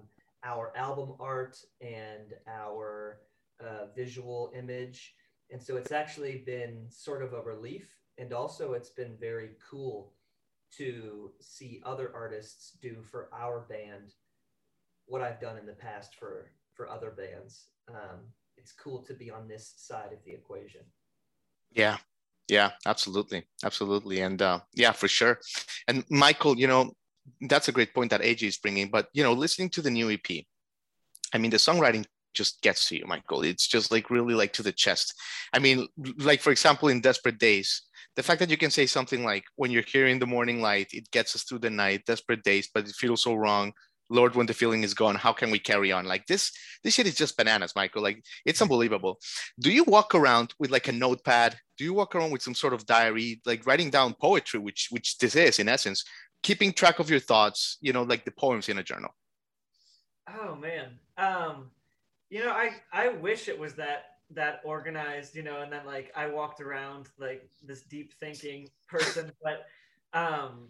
our 0.44 0.74
album 0.76 1.14
art 1.20 1.58
and 1.82 2.34
our 2.48 3.20
uh, 3.62 3.86
visual 3.96 4.52
image. 4.56 5.16
And 5.52 5.62
so 5.62 5.78
it's 5.78 5.92
actually 5.92 6.44
been 6.46 6.86
sort 6.90 7.22
of 7.24 7.34
a 7.34 7.42
relief. 7.42 7.88
And 8.18 8.34
also, 8.34 8.74
it's 8.74 8.90
been 8.90 9.16
very 9.20 9.52
cool 9.70 10.14
to 10.78 11.32
see 11.40 11.82
other 11.86 12.12
artists 12.14 12.78
do 12.82 13.04
for 13.04 13.30
our 13.34 13.62
band 13.70 14.14
what 15.06 15.22
I've 15.22 15.40
done 15.40 15.58
in 15.58 15.66
the 15.66 15.74
past 15.74 16.16
for, 16.16 16.52
for 16.74 16.90
other 16.90 17.12
bands. 17.12 17.68
Um, 17.90 18.22
it's 18.58 18.72
cool 18.72 19.04
to 19.04 19.14
be 19.14 19.30
on 19.30 19.48
this 19.48 19.74
side 19.78 20.12
of 20.14 20.24
the 20.26 20.32
equation. 20.32 20.82
Yeah. 21.72 21.98
Yeah, 22.50 22.72
absolutely. 22.86 23.46
Absolutely. 23.64 24.22
And 24.22 24.42
uh, 24.42 24.60
yeah, 24.74 24.92
for 24.92 25.08
sure. 25.08 25.40
And 25.88 26.04
Michael, 26.10 26.58
you 26.58 26.68
know, 26.68 26.94
that's 27.42 27.68
a 27.68 27.72
great 27.72 27.94
point 27.94 28.12
that 28.12 28.22
AJ 28.22 28.44
is 28.44 28.58
bringing. 28.58 28.90
But, 28.90 29.08
you 29.14 29.24
know, 29.24 29.34
listening 29.34 29.70
to 29.72 29.82
the 29.82 29.92
new 29.92 30.12
EP, 30.12 30.46
I 31.34 31.38
mean, 31.38 31.52
the 31.52 31.58
songwriting 31.58 32.06
just 32.34 32.62
gets 32.62 32.90
to 32.90 32.98
you, 32.98 33.06
Michael. 33.06 33.44
It's 33.44 33.68
just 33.68 33.92
like 33.92 34.10
really 34.10 34.34
like 34.34 34.54
to 34.54 34.64
the 34.64 34.72
chest. 34.72 35.14
I 35.54 35.60
mean, 35.60 35.88
like, 36.18 36.42
for 36.42 36.52
example, 36.52 36.90
in 36.90 37.02
Desperate 37.02 37.38
Days, 37.38 37.84
the 38.16 38.24
fact 38.24 38.40
that 38.40 38.50
you 38.50 38.58
can 38.58 38.72
say 38.72 38.86
something 38.86 39.24
like, 39.24 39.46
when 39.56 39.72
you're 39.72 39.84
here 39.84 40.08
in 40.08 40.20
the 40.20 40.28
morning 40.28 40.62
light, 40.62 40.88
it 40.92 41.10
gets 41.12 41.36
us 41.36 41.44
through 41.44 41.60
the 41.60 41.70
night, 41.70 42.06
desperate 42.06 42.44
days, 42.44 42.70
but 42.74 42.88
it 42.88 42.96
feels 42.96 43.24
so 43.24 43.34
wrong. 43.34 43.74
Lord, 44.10 44.36
when 44.36 44.46
the 44.46 44.54
feeling 44.54 44.84
is 44.84 44.94
gone, 44.94 45.16
how 45.16 45.34
can 45.34 45.50
we 45.50 45.58
carry 45.58 45.92
on? 45.92 46.06
Like 46.06 46.28
this, 46.28 46.52
this 46.84 46.94
shit 46.94 47.08
is 47.08 47.16
just 47.16 47.38
bananas, 47.38 47.74
Michael. 47.76 48.04
Like 48.04 48.24
it's 48.46 48.62
unbelievable. 48.62 49.20
Do 49.60 49.72
you 49.72 49.84
walk 49.86 50.14
around 50.14 50.54
with 50.60 50.70
like 50.70 50.88
a 50.88 50.92
notepad? 50.92 51.58
Do 51.78 51.84
you 51.84 51.94
walk 51.94 52.14
around 52.14 52.32
with 52.32 52.44
some 52.44 52.54
sort 52.54 52.74
of 52.74 52.86
diary, 52.86 53.42
like 53.46 53.66
writing 53.66 53.90
down 53.90 54.14
poetry, 54.14 54.60
which 54.60 54.90
which 54.92 55.18
this 55.18 55.36
is 55.36 55.58
in 55.58 55.70
essence, 55.70 56.04
keeping 56.44 56.74
track 56.74 57.00
of 57.00 57.10
your 57.10 57.20
thoughts, 57.20 57.78
you 57.82 57.94
know, 57.94 58.04
like 58.04 58.26
the 58.26 58.32
poems 58.32 58.70
in 58.70 58.78
a 58.78 58.84
journal? 58.84 59.16
Oh 60.40 60.56
man. 60.56 61.00
Um, 61.18 61.72
you 62.30 62.44
know, 62.44 62.52
I 62.52 62.76
I 62.92 63.10
wish 63.10 63.48
it 63.48 63.58
was 63.58 63.74
that 63.76 64.06
that 64.32 64.62
organized, 64.64 65.36
you 65.36 65.44
know, 65.44 65.62
and 65.62 65.72
then 65.72 65.86
like 65.86 66.12
I 66.16 66.28
walked 66.28 66.62
around 66.62 67.10
like 67.18 67.50
this 67.64 67.82
deep 67.82 68.14
thinking 68.20 68.70
person, 68.88 69.32
but 69.44 69.66
um 70.18 70.70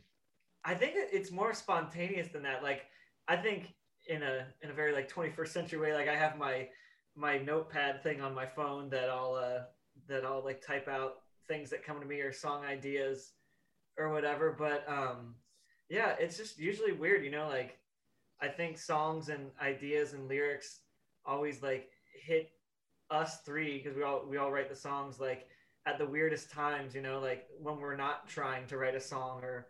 I 0.66 0.74
think 0.76 0.94
it's 0.96 1.32
more 1.32 1.54
spontaneous 1.54 2.30
than 2.30 2.44
that. 2.44 2.64
Like 2.64 2.86
I 3.28 3.36
think 3.36 3.74
in 4.08 4.24
a 4.24 4.48
in 4.62 4.70
a 4.70 4.74
very 4.74 4.94
like 4.94 5.12
21st 5.12 5.48
century 5.48 5.80
way, 5.80 5.94
like 5.94 6.08
I 6.08 6.16
have 6.16 6.38
my 6.38 6.68
my 7.16 7.38
notepad 7.38 8.02
thing 8.04 8.22
on 8.22 8.34
my 8.34 8.46
phone 8.46 8.90
that 8.90 9.10
I'll 9.10 9.36
uh 9.36 9.64
that 10.08 10.26
I'll 10.26 10.44
like 10.44 10.66
type 10.66 10.88
out 10.88 11.22
things 11.48 11.70
that 11.70 11.84
come 11.84 12.00
to 12.00 12.06
me 12.06 12.20
or 12.22 12.32
song 12.32 12.66
ideas 12.66 13.32
or 13.98 14.10
whatever. 14.10 14.56
But 14.58 14.88
um 14.90 15.36
yeah, 15.94 16.16
it's 16.20 16.38
just 16.38 16.58
usually 16.58 16.92
weird, 16.92 17.24
you 17.24 17.30
know, 17.30 17.48
like 17.48 17.78
I 18.42 18.48
think 18.48 18.80
songs 18.80 19.30
and 19.30 19.52
ideas 19.62 20.14
and 20.14 20.28
lyrics 20.28 20.80
always 21.24 21.62
like 21.62 21.90
hit 22.26 22.50
us 23.12 23.42
three 23.46 23.78
because 23.78 23.96
we 23.96 24.02
all 24.02 24.26
we 24.28 24.38
all 24.38 24.52
write 24.52 24.70
the 24.70 24.76
songs 24.76 25.20
like 25.20 25.46
at 25.86 26.00
the 26.00 26.06
weirdest 26.06 26.50
times, 26.50 26.96
you 26.96 27.02
know, 27.02 27.20
like 27.20 27.46
when 27.62 27.78
we're 27.78 27.96
not 27.96 28.28
trying 28.28 28.66
to 28.68 28.78
write 28.78 28.96
a 28.96 29.00
song 29.00 29.44
or 29.44 29.68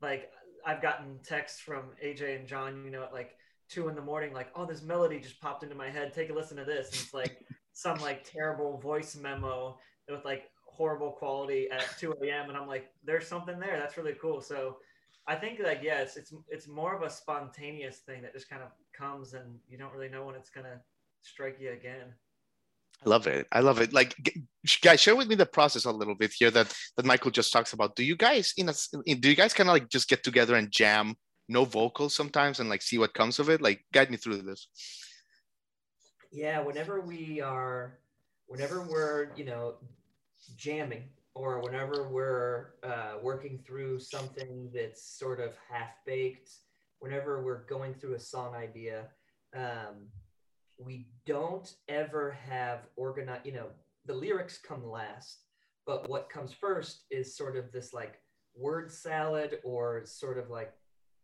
like 0.00 0.30
I've 0.64 0.80
gotten 0.80 1.18
texts 1.24 1.58
from 1.58 1.86
AJ 2.02 2.38
and 2.38 2.46
John, 2.46 2.84
you 2.84 2.92
know, 2.92 3.02
at 3.02 3.12
like 3.12 3.32
two 3.68 3.88
in 3.88 3.96
the 3.96 4.00
morning, 4.00 4.32
like, 4.32 4.50
oh, 4.54 4.66
this 4.66 4.82
melody 4.82 5.18
just 5.18 5.40
popped 5.40 5.64
into 5.64 5.74
my 5.74 5.90
head. 5.90 6.12
Take 6.12 6.30
a 6.30 6.34
listen 6.34 6.56
to 6.58 6.64
this. 6.64 6.92
And 6.92 7.00
it's 7.00 7.14
like 7.14 7.44
some 7.72 7.98
like 7.98 8.22
terrible 8.22 8.78
voice 8.78 9.16
memo 9.16 9.76
with 10.08 10.24
like 10.24 10.50
horrible 10.68 11.10
quality 11.10 11.68
at 11.72 11.84
2 11.98 12.14
a.m. 12.22 12.48
And 12.48 12.56
I'm 12.56 12.68
like, 12.68 12.90
there's 13.02 13.26
something 13.26 13.58
there. 13.58 13.76
That's 13.76 13.96
really 13.96 14.14
cool. 14.20 14.40
So 14.40 14.76
I 15.26 15.34
think 15.36 15.58
like 15.60 15.80
yeah, 15.82 16.00
it's 16.00 16.16
it's 16.16 16.32
it's 16.48 16.68
more 16.68 16.94
of 16.94 17.02
a 17.02 17.10
spontaneous 17.10 17.98
thing 17.98 18.22
that 18.22 18.34
just 18.34 18.48
kind 18.48 18.62
of 18.62 18.70
comes 18.92 19.34
and 19.34 19.58
you 19.68 19.78
don't 19.78 19.92
really 19.92 20.08
know 20.08 20.26
when 20.26 20.34
it's 20.34 20.50
gonna 20.50 20.80
strike 21.22 21.58
you 21.60 21.72
again. 21.72 22.12
I 23.04 23.08
love 23.08 23.26
it. 23.26 23.46
I 23.52 23.60
love 23.60 23.80
it. 23.80 23.92
Like, 23.92 24.14
guys, 24.80 25.00
share 25.00 25.16
with 25.16 25.28
me 25.28 25.34
the 25.34 25.44
process 25.46 25.84
a 25.84 25.90
little 25.90 26.14
bit 26.14 26.32
here 26.32 26.50
that 26.52 26.72
that 26.96 27.04
Michael 27.04 27.30
just 27.30 27.52
talks 27.52 27.72
about. 27.72 27.96
Do 27.96 28.04
you 28.04 28.16
guys 28.16 28.54
in 28.56 28.68
a 28.68 28.72
s- 28.72 28.94
in- 29.06 29.20
do 29.20 29.28
you 29.28 29.36
guys 29.36 29.52
kind 29.52 29.68
of 29.68 29.74
like 29.74 29.88
just 29.88 30.08
get 30.08 30.22
together 30.24 30.54
and 30.54 30.70
jam, 30.70 31.14
no 31.48 31.64
vocals 31.64 32.14
sometimes, 32.14 32.60
and 32.60 32.70
like 32.70 32.82
see 32.82 32.98
what 32.98 33.12
comes 33.14 33.38
of 33.38 33.50
it? 33.50 33.60
Like, 33.60 33.84
guide 33.92 34.10
me 34.10 34.16
through 34.16 34.42
this. 34.42 34.68
Yeah, 36.32 36.60
whenever 36.60 37.00
we 37.00 37.40
are, 37.40 37.98
whenever 38.46 38.82
we're, 38.82 39.34
you 39.36 39.44
know, 39.44 39.74
jamming 40.56 41.04
or 41.34 41.60
whenever 41.62 42.08
we're 42.08 42.74
uh, 42.82 43.14
working 43.22 43.58
through 43.66 43.98
something 43.98 44.70
that's 44.72 45.02
sort 45.18 45.40
of 45.40 45.56
half 45.68 45.90
baked, 46.06 46.50
whenever 47.00 47.42
we're 47.42 47.64
going 47.64 47.94
through 47.94 48.14
a 48.14 48.20
song 48.20 48.54
idea, 48.54 49.08
um, 49.56 50.06
we 50.78 51.06
don't 51.26 51.74
ever 51.88 52.30
have 52.32 52.86
organized, 52.96 53.44
you 53.46 53.52
know, 53.52 53.66
the 54.06 54.14
lyrics 54.14 54.58
come 54.58 54.88
last, 54.88 55.40
but 55.86 56.08
what 56.08 56.30
comes 56.30 56.52
first 56.52 57.04
is 57.10 57.36
sort 57.36 57.56
of 57.56 57.72
this 57.72 57.92
like 57.92 58.20
word 58.56 58.90
salad 58.90 59.58
or 59.64 60.02
sort 60.04 60.38
of 60.38 60.50
like 60.50 60.72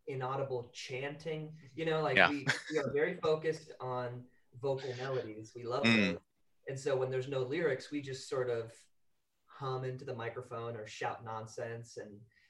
inaudible 0.07 0.69
chanting. 0.73 1.53
You 1.75 1.85
know, 1.85 2.01
like 2.01 2.17
Yeah. 2.17 2.29
we, 2.29 2.45
we 2.69 2.79
are 2.79 2.91
very 2.93 3.15
focused 3.15 3.71
on 3.79 4.23
vocal 4.61 4.93
melodies. 4.99 5.53
We 5.55 5.63
love 5.63 5.83
Mm. 5.83 6.13
those. 6.13 6.19
And 6.67 6.79
so 6.79 6.95
when 6.95 7.09
there's 7.09 7.27
no 7.27 7.39
lyrics, 7.39 7.91
we 7.91 8.01
just 8.01 8.29
sort 8.29 8.49
of 8.49 8.71
hum 9.61 9.85
into 9.85 10.03
the 10.03 10.15
microphone 10.15 10.75
or 10.75 10.87
shout 10.87 11.23
nonsense. 11.23 11.97
And 11.97 12.09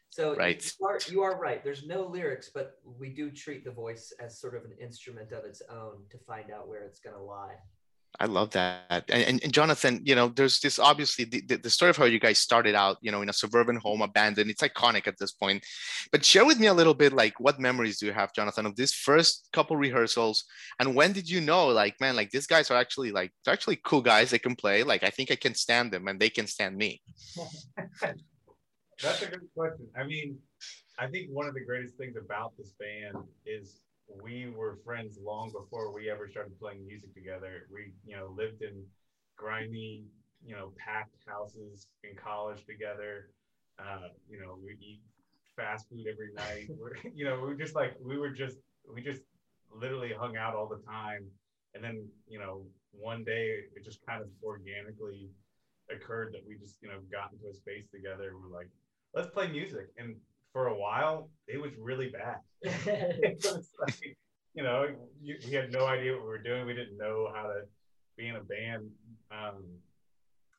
so 0.10 0.36
Right. 0.36 0.64
you, 0.80 0.88
are, 0.88 1.00
you 1.10 1.22
are 1.24 1.38
right. 1.38 1.64
There's 1.64 1.86
no 1.86 2.08
lyrics, 2.08 2.50
but 2.54 2.80
we 2.84 3.10
do 3.10 3.30
treat 3.32 3.64
the 3.66 3.72
voice 3.72 4.14
as 4.20 4.40
sort 4.40 4.56
of 4.56 4.64
an 4.64 4.72
instrument 4.80 5.32
of 5.34 5.44
its 5.44 5.62
own 5.70 6.04
to 6.10 6.18
find 6.18 6.52
out 6.52 6.68
where 6.68 6.84
it's 6.86 7.00
going 7.00 7.16
to 7.16 7.22
lie. 7.22 7.56
I 8.20 8.26
love 8.26 8.52
that. 8.52 9.06
And, 9.10 9.42
and, 9.42 9.54
Jonathan, 9.54 10.02
you 10.04 10.16
know, 10.16 10.28
there's 10.28 10.60
this 10.60 10.78
obviously 10.78 11.26
the, 11.26 11.42
the, 11.42 11.58
the 11.58 11.70
story 11.70 11.90
of 11.90 11.98
how 11.98 12.06
you 12.06 12.20
guys 12.20 12.38
started 12.38 12.76
out, 12.76 12.98
you 13.02 13.12
know, 13.12 13.22
in 13.22 13.30
a 13.30 13.34
suburban 13.34 13.78
home, 13.78 14.02
abandoned. 14.02 14.52
It's 14.52 14.62
iconic 14.62 15.08
at 15.08 15.18
this 15.18 15.32
point. 15.32 15.66
But 16.12 16.24
share 16.24 16.46
with 16.46 16.60
me 16.60 16.68
a 16.68 16.74
little 16.74 16.94
bit, 16.94 17.14
like, 17.14 17.40
what 17.40 17.60
memories 17.60 18.00
do 18.00 18.06
you 18.06 18.12
have, 18.12 18.34
Jonathan, 18.34 18.66
of 18.66 18.76
this 18.76 18.94
first 18.94 19.48
couple 19.54 19.78
rehearsals? 19.78 20.44
And 20.80 20.94
when 20.94 21.14
did 21.14 21.30
you 21.30 21.42
know, 21.42 21.68
like, 21.70 22.00
man, 22.00 22.16
like 22.16 22.32
these 22.32 22.48
guys 22.48 22.70
are 22.70 22.78
actually 22.78 23.12
like 23.12 23.32
they're 23.44 23.54
actually 23.54 23.80
cool 23.84 24.02
guys. 24.02 24.30
They 24.30 24.40
can 24.40 24.56
play. 24.56 24.84
Like, 24.84 25.04
I 25.04 25.10
think 25.10 25.32
I 25.32 25.36
can 25.36 25.56
stand 25.56 25.92
them, 25.92 26.08
and 26.08 26.20
they 26.20 26.30
can 26.30 26.48
stand 26.48 26.76
me. 26.78 27.02
That's 29.02 29.22
a 29.24 29.28
good 29.28 29.48
question. 29.56 29.88
I 29.98 30.04
mean, 30.04 30.38
I 31.00 31.08
think 31.08 31.30
one 31.32 31.48
of 31.48 31.56
the 31.56 31.66
greatest 31.66 31.96
things 31.98 32.16
about 32.18 32.54
this 32.58 32.74
band 32.80 33.26
is 33.46 33.80
we 34.22 34.50
were 34.56 34.78
friends 34.84 35.18
long 35.24 35.52
before 35.52 35.94
we 35.94 36.10
ever 36.10 36.28
started 36.30 36.60
playing 36.60 36.86
music 36.86 37.14
together. 37.14 37.68
We, 37.72 37.94
you 38.06 38.16
know, 38.16 38.34
lived 38.36 38.62
in 38.62 38.84
grimy, 39.38 40.06
you 40.44 40.56
know, 40.56 40.74
packed 40.78 41.16
houses 41.28 41.88
in 42.04 42.16
college 42.16 42.66
together. 42.66 43.30
Uh, 43.80 44.10
you 44.30 44.40
know, 44.40 44.58
we 44.64 44.74
eat 44.80 45.02
fast 45.56 45.88
food 45.90 46.06
every 46.12 46.34
night. 46.34 46.70
We're, 46.80 46.96
you 47.14 47.26
know, 47.26 47.36
we 47.36 47.48
were 47.48 47.56
just 47.56 47.76
like 47.76 47.96
we 48.04 48.18
were 48.18 48.32
just 48.32 48.58
we 48.94 49.02
just 49.02 49.22
literally 49.74 50.12
hung 50.18 50.38
out 50.38 50.56
all 50.56 50.68
the 50.68 50.82
time. 50.86 51.26
And 51.74 51.84
then, 51.84 52.08
you 52.28 52.40
know, 52.40 52.66
one 52.92 53.24
day 53.24 53.56
it 53.76 53.84
just 53.84 54.06
kind 54.06 54.22
of 54.22 54.28
organically 54.44 55.30
occurred 55.90 56.34
that 56.34 56.42
we 56.48 56.58
just, 56.58 56.78
you 56.82 56.90
know, 56.90 57.00
got 57.12 57.32
into 57.32 57.48
a 57.50 57.54
space 57.54 57.88
together 57.94 58.30
and 58.30 58.38
we're 58.42 58.56
like, 58.56 58.68
let's 59.14 59.30
play 59.30 59.48
music. 59.48 59.88
And 59.98 60.16
for 60.54 60.68
a 60.68 60.78
while, 60.78 61.30
it 61.48 61.62
was 61.62 61.72
really 61.80 62.10
bad. 62.10 62.38
it 62.62 63.44
was 63.44 63.70
like, 63.80 64.18
you 64.54 64.64
know, 64.64 64.88
you, 65.22 65.36
we 65.46 65.54
had 65.54 65.72
no 65.72 65.86
idea 65.86 66.14
what 66.14 66.22
we 66.22 66.28
were 66.28 66.44
doing. 66.44 66.66
We 66.66 66.74
didn't 66.74 66.98
know 66.98 67.32
how 67.34 67.44
to 67.44 67.62
be 68.18 68.28
in 68.28 68.36
a 68.36 68.42
band. 68.42 68.90
Um, 69.32 69.64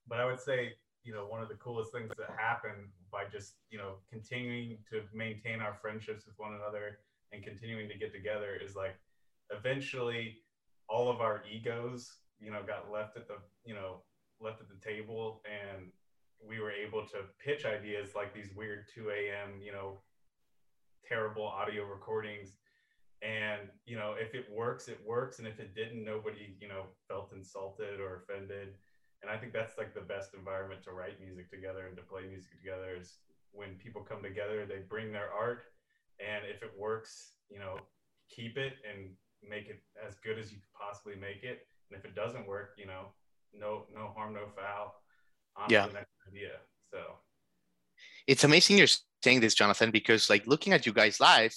but 0.09 0.19
I 0.19 0.25
would 0.25 0.41
say, 0.41 0.73
you 1.05 1.13
know, 1.13 1.27
one 1.27 1.43
of 1.43 1.49
the 1.49 1.57
coolest 1.57 1.93
things 1.93 2.11
that 2.17 2.37
happened 2.39 2.89
by 3.11 3.25
just, 3.31 3.55
you 3.71 3.79
know, 3.79 3.97
continuing 4.11 4.79
to 4.91 5.03
maintain 5.13 5.61
our 5.61 5.75
friendships 5.75 6.27
with 6.27 6.35
one 6.39 6.55
another 6.55 6.99
and 7.33 7.43
continuing 7.43 7.89
to 7.89 7.99
get 7.99 8.13
together 8.13 8.59
is 8.63 8.75
like 8.75 8.97
eventually 9.51 10.39
all 10.89 11.11
of 11.11 11.21
our 11.21 11.43
egos, 11.51 12.19
you 12.41 12.51
know, 12.51 12.63
got 12.67 12.91
left 12.91 13.17
at 13.17 13.29
the, 13.29 13.35
you 13.65 13.75
know, 13.75 14.03
left 14.41 14.61
at 14.61 14.69
the 14.69 14.85
table 14.85 15.43
and 15.47 15.87
we 16.47 16.61
were 16.61 16.73
able 16.73 17.07
to 17.07 17.19
pitch 17.45 17.65
ideas 17.65 18.11
like 18.15 18.35
these 18.35 18.51
weird 18.55 18.87
2 18.95 19.11
a.m., 19.11 19.61
you 19.61 19.73
know, 19.73 20.01
terrible 21.07 21.47
audio 21.47 21.85
recordings. 21.85 22.57
And, 23.23 23.69
you 23.87 23.97
know, 23.97 24.15
if 24.19 24.35
it 24.35 24.47
works, 24.51 24.89
it 24.89 24.99
works. 25.07 25.39
And 25.39 25.47
if 25.47 25.61
it 25.61 25.75
didn't, 25.75 26.05
nobody, 26.05 26.57
you 26.61 26.69
know, 26.69 26.87
felt 27.09 27.33
insulted 27.33 28.01
or 28.01 28.17
offended. 28.17 28.75
And 29.23 29.31
I 29.31 29.37
think 29.37 29.53
that's 29.53 29.79
like 29.79 29.95
the 29.95 30.01
best 30.01 30.35
environment 30.35 30.83
to 30.85 30.93
write 30.93 31.21
music 31.21 31.49
together 31.49 31.87
and 31.87 31.97
to 31.97 32.03
play 32.03 32.23
music 32.29 32.51
together 32.59 32.97
is 32.99 33.19
when 33.53 33.75
people 33.77 34.03
come 34.03 34.23
together, 34.23 34.67
they 34.67 34.81
bring 34.89 35.13
their 35.13 35.31
art. 35.33 35.63
And 36.19 36.45
if 36.45 36.63
it 36.63 36.73
works, 36.77 37.35
you 37.49 37.61
know, 37.61 37.79
keep 38.29 38.59
it 38.59 38.75
and 38.83 39.11
make 39.49 39.69
it 39.69 39.83
as 40.05 40.17
good 40.25 40.39
as 40.39 40.51
you 40.51 40.59
could 40.59 40.75
possibly 40.75 41.15
make 41.15 41.45
it. 41.45 41.67
And 41.91 41.99
if 41.99 42.05
it 42.05 42.17
doesn't 42.17 42.47
work, 42.47 42.75
you 42.77 42.87
know, 42.87 43.13
no, 43.55 43.87
no 43.95 44.13
harm, 44.17 44.35
no 44.35 44.47
foul. 44.57 44.95
On 45.57 45.69
to 45.69 45.75
Yeah. 45.75 45.87
the 45.87 45.93
next 45.93 46.12
idea. 46.33 46.51
So 46.93 46.99
it's 48.27 48.45
amazing 48.45 48.79
you're 48.79 48.89
saying 49.23 49.41
this, 49.41 49.55
Jonathan, 49.55 49.91
because 49.91 50.31
like 50.31 50.47
looking 50.47 50.73
at 50.73 50.87
you 50.87 50.93
guys 50.93 51.21
live, 51.21 51.55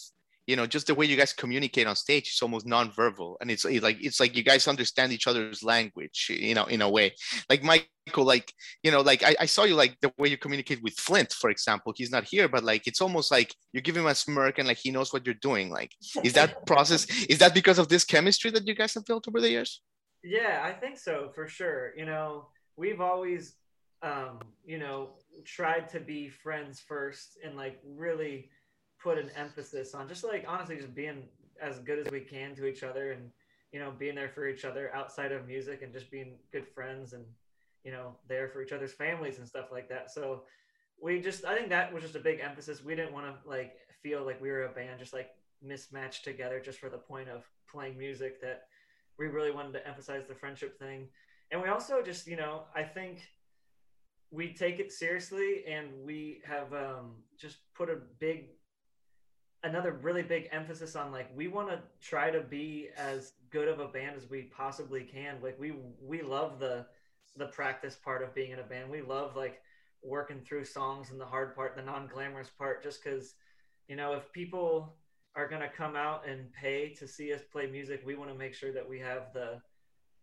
you 0.48 0.55
know, 0.55 0.67
just 0.67 0.88
the 0.88 0.94
way 0.94 1.08
you 1.08 1.17
guys 1.17 1.34
communicate 1.34 1.88
on 1.88 1.96
stage 1.96 2.29
is 2.29 2.39
almost 2.41 2.67
non-verbal, 2.67 3.38
and 3.41 3.50
it's, 3.50 3.65
it's 3.65 3.84
like 3.84 3.98
it's 4.00 4.20
like 4.20 4.38
you 4.38 4.44
guys 4.44 4.67
understand 4.67 5.12
each 5.12 5.25
other's 5.25 5.63
language, 5.63 6.27
you 6.29 6.53
know, 6.53 6.65
in 6.65 6.84
a 6.84 6.89
way. 6.89 7.15
Like 7.50 7.63
Michael, 7.63 8.25
like 8.25 8.53
you 8.84 8.91
know, 8.91 9.01
like 9.01 9.24
I, 9.24 9.36
I 9.39 9.46
saw 9.48 9.63
you 9.63 9.74
like 9.74 9.98
the 10.01 10.13
way 10.20 10.29
you 10.29 10.38
communicate 10.38 10.84
with 10.84 10.94
Flint, 10.94 11.34
for 11.34 11.50
example. 11.50 11.94
He's 11.96 12.12
not 12.12 12.25
here, 12.25 12.48
but 12.48 12.63
like 12.63 12.86
it's 12.86 13.01
almost 13.01 13.32
like 13.32 13.55
you 13.74 13.82
give 13.82 13.98
him 13.98 14.05
a 14.05 14.13
smirk 14.13 14.60
and 14.60 14.67
like 14.67 14.77
he 14.77 14.91
knows 14.91 15.12
what 15.12 15.25
you're 15.25 15.34
doing. 15.41 15.72
Like, 15.72 15.91
is 16.24 16.34
that 16.34 16.63
process? 16.67 17.08
Is 17.25 17.39
that 17.39 17.55
because 17.55 17.79
of 17.79 17.88
this 17.88 18.05
chemistry 18.05 18.51
that 18.51 18.67
you 18.67 18.75
guys 18.75 18.94
have 18.94 19.05
built 19.05 19.27
over 19.27 19.41
the 19.41 19.50
years? 19.50 19.82
Yeah, 20.24 20.62
I 20.63 20.74
think 20.74 21.00
so 21.00 21.32
for 21.34 21.48
sure. 21.48 21.94
You 21.98 22.05
know, 22.05 22.50
we've 22.77 23.01
always, 23.01 23.55
um, 24.05 24.39
you 24.63 24.77
know, 24.77 25.09
tried 25.45 25.89
to 25.89 26.00
be 26.00 26.29
friends 26.29 26.79
first 26.79 27.38
and 27.43 27.57
like 27.57 27.79
really 27.83 28.50
put 29.01 29.17
an 29.17 29.29
emphasis 29.35 29.93
on 29.93 30.07
just 30.07 30.24
like 30.24 30.45
honestly 30.47 30.77
just 30.77 30.95
being 30.95 31.24
as 31.62 31.79
good 31.79 32.00
as 32.00 32.12
we 32.12 32.21
can 32.21 32.55
to 32.55 32.65
each 32.65 32.83
other 32.83 33.12
and 33.12 33.29
you 33.71 33.79
know 33.79 33.91
being 33.97 34.15
there 34.15 34.29
for 34.29 34.47
each 34.47 34.65
other 34.65 34.93
outside 34.95 35.31
of 35.31 35.47
music 35.47 35.81
and 35.81 35.91
just 35.91 36.09
being 36.09 36.38
good 36.51 36.67
friends 36.67 37.13
and 37.13 37.24
you 37.83 37.91
know 37.91 38.15
there 38.27 38.47
for 38.47 38.62
each 38.62 38.71
other's 38.71 38.93
families 38.93 39.39
and 39.39 39.47
stuff 39.47 39.71
like 39.71 39.89
that. 39.89 40.12
So 40.12 40.43
we 41.01 41.19
just 41.19 41.43
I 41.43 41.55
think 41.55 41.69
that 41.69 41.93
was 41.93 42.03
just 42.03 42.15
a 42.15 42.19
big 42.19 42.39
emphasis. 42.39 42.83
We 42.83 42.95
didn't 42.95 43.13
want 43.13 43.25
to 43.25 43.50
like 43.50 43.74
feel 44.01 44.24
like 44.24 44.41
we 44.41 44.50
were 44.50 44.65
a 44.65 44.69
band 44.69 45.00
just 45.00 45.13
like 45.13 45.31
mismatched 45.62 46.24
together 46.24 46.59
just 46.59 46.79
for 46.79 46.89
the 46.89 46.97
point 46.97 47.27
of 47.27 47.43
playing 47.71 47.97
music 47.97 48.39
that 48.41 48.63
we 49.17 49.27
really 49.27 49.51
wanted 49.51 49.74
to 49.74 49.88
emphasize 49.88 50.25
the 50.25 50.35
friendship 50.35 50.77
thing 50.77 51.07
and 51.51 51.62
we 51.62 51.69
also 51.69 52.01
just 52.03 52.27
you 52.27 52.35
know 52.35 52.63
i 52.75 52.83
think 52.83 53.27
we 54.32 54.53
take 54.53 54.79
it 54.79 54.91
seriously 54.91 55.63
and 55.67 55.88
we 56.03 56.41
have 56.46 56.74
um, 56.74 57.12
just 57.39 57.58
put 57.75 57.89
a 57.89 57.98
big 58.20 58.48
another 59.63 59.94
really 59.94 60.22
big 60.22 60.48
emphasis 60.51 60.96
on 60.96 61.12
like 61.12 61.29
we 61.36 61.48
want 61.48 61.67
to 61.70 61.79
try 62.00 62.29
to 62.29 62.41
be 62.41 62.89
as 62.98 63.34
good 63.50 63.67
of 63.67 63.79
a 63.79 63.88
band 63.88 64.15
as 64.15 64.29
we 64.29 64.44
possibly 64.44 65.01
can. 65.01 65.38
Like 65.41 65.60
we 65.60 65.74
we 66.01 66.22
love 66.22 66.60
the 66.60 66.86
the 67.38 67.48
practice 67.48 67.96
part 67.96 68.22
of 68.22 68.36
being 68.36 68.51
in 68.51 68.60
a 68.60 68.63
band. 68.63 68.89
We 68.89 69.01
love 69.01 69.36
like 69.36 69.62
working 70.03 70.41
through 70.41 70.65
songs 70.65 71.10
and 71.10 71.20
the 71.20 71.25
hard 71.25 71.55
part 71.55 71.75
the 71.75 71.82
non-glamorous 71.82 72.50
part 72.50 72.84
just 72.84 73.03
because 73.03 73.34
you 73.88 73.96
know 73.96 74.13
if 74.13 74.32
people 74.34 74.98
are 75.36 75.50
going 75.50 75.62
to 75.62 75.70
come 75.70 75.96
out 75.96 76.27
and 76.27 76.53
pay 76.53 76.94
to 76.94 77.08
see 77.08 77.34
us 77.34 77.41
play 77.51 77.65
music 77.65 78.03
we 78.05 78.15
want 78.15 78.29
to 78.29 78.38
make 78.38 78.53
sure 78.53 78.72
that 78.72 78.88
we 78.88 79.00
have 79.00 79.34
the 79.34 79.60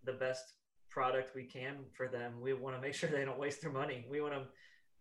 the 0.05 0.13
best 0.13 0.53
product 0.93 1.35
we 1.35 1.45
can 1.45 1.77
for 1.97 2.07
them 2.07 2.33
we 2.41 2.53
want 2.53 2.77
to 2.77 2.83
make 2.83 2.95
sure 2.95 3.09
they 3.09 3.25
don't 3.25 3.39
waste 3.39 3.63
their 3.63 3.73
money 3.73 4.05
we 4.11 4.21
want 4.21 4.35
to 4.35 4.43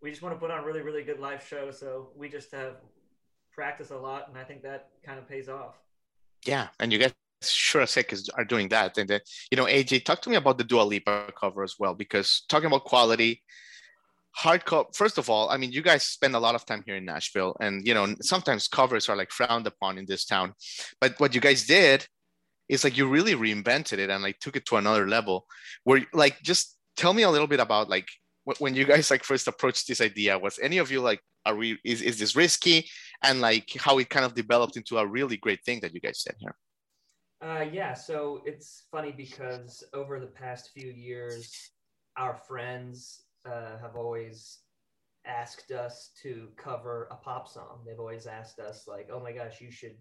we 0.01 0.09
just 0.09 0.21
want 0.21 0.33
to 0.33 0.39
put 0.39 0.49
on 0.49 0.59
a 0.59 0.65
really 0.65 0.81
really 0.81 1.03
good 1.03 1.19
live 1.19 1.43
show 1.45 1.69
so 1.69 2.09
we 2.15 2.29
just 2.29 2.51
have 2.51 2.75
practice 3.51 3.91
a 3.91 3.97
lot 3.97 4.29
and 4.29 4.37
i 4.37 4.43
think 4.43 4.61
that 4.63 4.89
kind 5.05 5.19
of 5.19 5.27
pays 5.27 5.49
off 5.49 5.75
Yeah, 6.45 6.67
and 6.79 6.91
you 6.91 6.99
guys 6.99 7.13
sure 7.43 7.81
as 7.81 7.93
heck 7.93 8.13
is, 8.13 8.29
are 8.37 8.45
doing 8.45 8.69
that. 8.69 8.97
And 8.97 9.09
then, 9.09 9.19
you 9.49 9.57
know, 9.57 9.65
AJ, 9.65 10.05
talk 10.05 10.21
to 10.23 10.29
me 10.29 10.35
about 10.35 10.57
the 10.57 10.63
Dua 10.63 10.83
Lipa 10.83 11.31
cover 11.39 11.63
as 11.63 11.75
well, 11.79 11.93
because 11.93 12.43
talking 12.49 12.67
about 12.67 12.85
quality, 12.85 13.41
hardcore. 14.39 14.95
First 14.95 15.17
of 15.17 15.29
all, 15.29 15.49
I 15.49 15.57
mean, 15.57 15.71
you 15.71 15.81
guys 15.81 16.03
spend 16.03 16.35
a 16.35 16.39
lot 16.39 16.55
of 16.55 16.65
time 16.65 16.83
here 16.85 16.95
in 16.95 17.05
Nashville, 17.05 17.55
and 17.59 17.85
you 17.85 17.93
know, 17.93 18.15
sometimes 18.21 18.67
covers 18.67 19.09
are 19.09 19.15
like 19.15 19.31
frowned 19.31 19.67
upon 19.67 19.97
in 19.97 20.05
this 20.05 20.25
town. 20.25 20.53
But 20.99 21.19
what 21.19 21.35
you 21.35 21.41
guys 21.41 21.65
did 21.65 22.07
is 22.71 22.85
like 22.85 22.97
you 22.97 23.07
really 23.07 23.35
reinvented 23.35 23.99
it 23.99 24.09
and 24.09 24.23
like 24.23 24.39
took 24.39 24.55
it 24.55 24.65
to 24.67 24.77
another 24.77 25.05
level. 25.07 25.45
Where 25.83 26.01
like, 26.13 26.41
just 26.41 26.77
tell 26.95 27.13
me 27.13 27.23
a 27.23 27.29
little 27.29 27.45
bit 27.45 27.59
about 27.59 27.89
like 27.89 28.07
when 28.59 28.73
you 28.73 28.85
guys 28.85 29.11
like 29.11 29.25
first 29.25 29.47
approached 29.47 29.87
this 29.87 29.99
idea. 29.99 30.39
Was 30.39 30.57
any 30.57 30.77
of 30.77 30.89
you 30.89 31.01
like, 31.01 31.21
are 31.45 31.55
we 31.55 31.77
is 31.83 32.01
is 32.01 32.17
this 32.17 32.35
risky? 32.35 32.89
And 33.21 33.41
like 33.41 33.67
how 33.77 33.99
it 33.99 34.09
kind 34.09 34.25
of 34.25 34.33
developed 34.33 34.77
into 34.77 34.97
a 34.97 35.05
really 35.05 35.37
great 35.37 35.63
thing 35.65 35.81
that 35.81 35.93
you 35.93 35.99
guys 35.99 36.23
did 36.23 36.35
here. 36.39 36.55
Uh, 37.43 37.65
yeah, 37.71 37.93
so 37.93 38.41
it's 38.45 38.85
funny 38.91 39.11
because 39.11 39.83
over 39.93 40.19
the 40.19 40.27
past 40.27 40.69
few 40.73 40.91
years, 40.91 41.71
our 42.15 42.35
friends 42.35 43.23
uh, 43.45 43.79
have 43.81 43.95
always 43.95 44.59
asked 45.25 45.71
us 45.71 46.11
to 46.21 46.47
cover 46.55 47.07
a 47.11 47.15
pop 47.15 47.47
song. 47.47 47.83
They've 47.85 47.99
always 47.99 48.27
asked 48.27 48.59
us, 48.59 48.87
like, 48.87 49.09
oh 49.11 49.19
my 49.19 49.31
gosh, 49.31 49.59
you 49.59 49.71
should 49.71 49.95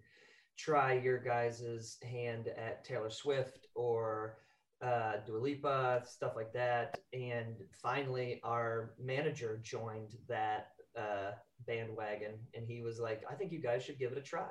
try 0.62 0.94
your 0.94 1.18
guys' 1.18 1.96
hand 2.02 2.48
at 2.48 2.84
Taylor 2.84 3.10
Swift 3.10 3.66
or 3.74 4.38
uh, 4.82 5.14
Dua 5.26 5.38
Lipa, 5.38 6.02
stuff 6.06 6.32
like 6.36 6.52
that. 6.52 6.98
And 7.12 7.56
finally, 7.82 8.40
our 8.44 8.94
manager 8.98 9.60
joined 9.62 10.16
that 10.28 10.72
uh, 10.98 11.32
bandwagon, 11.66 12.34
and 12.54 12.66
he 12.66 12.82
was 12.82 12.98
like, 12.98 13.22
"I 13.30 13.34
think 13.34 13.52
you 13.52 13.60
guys 13.60 13.84
should 13.84 13.98
give 13.98 14.12
it 14.12 14.18
a 14.18 14.22
try." 14.22 14.50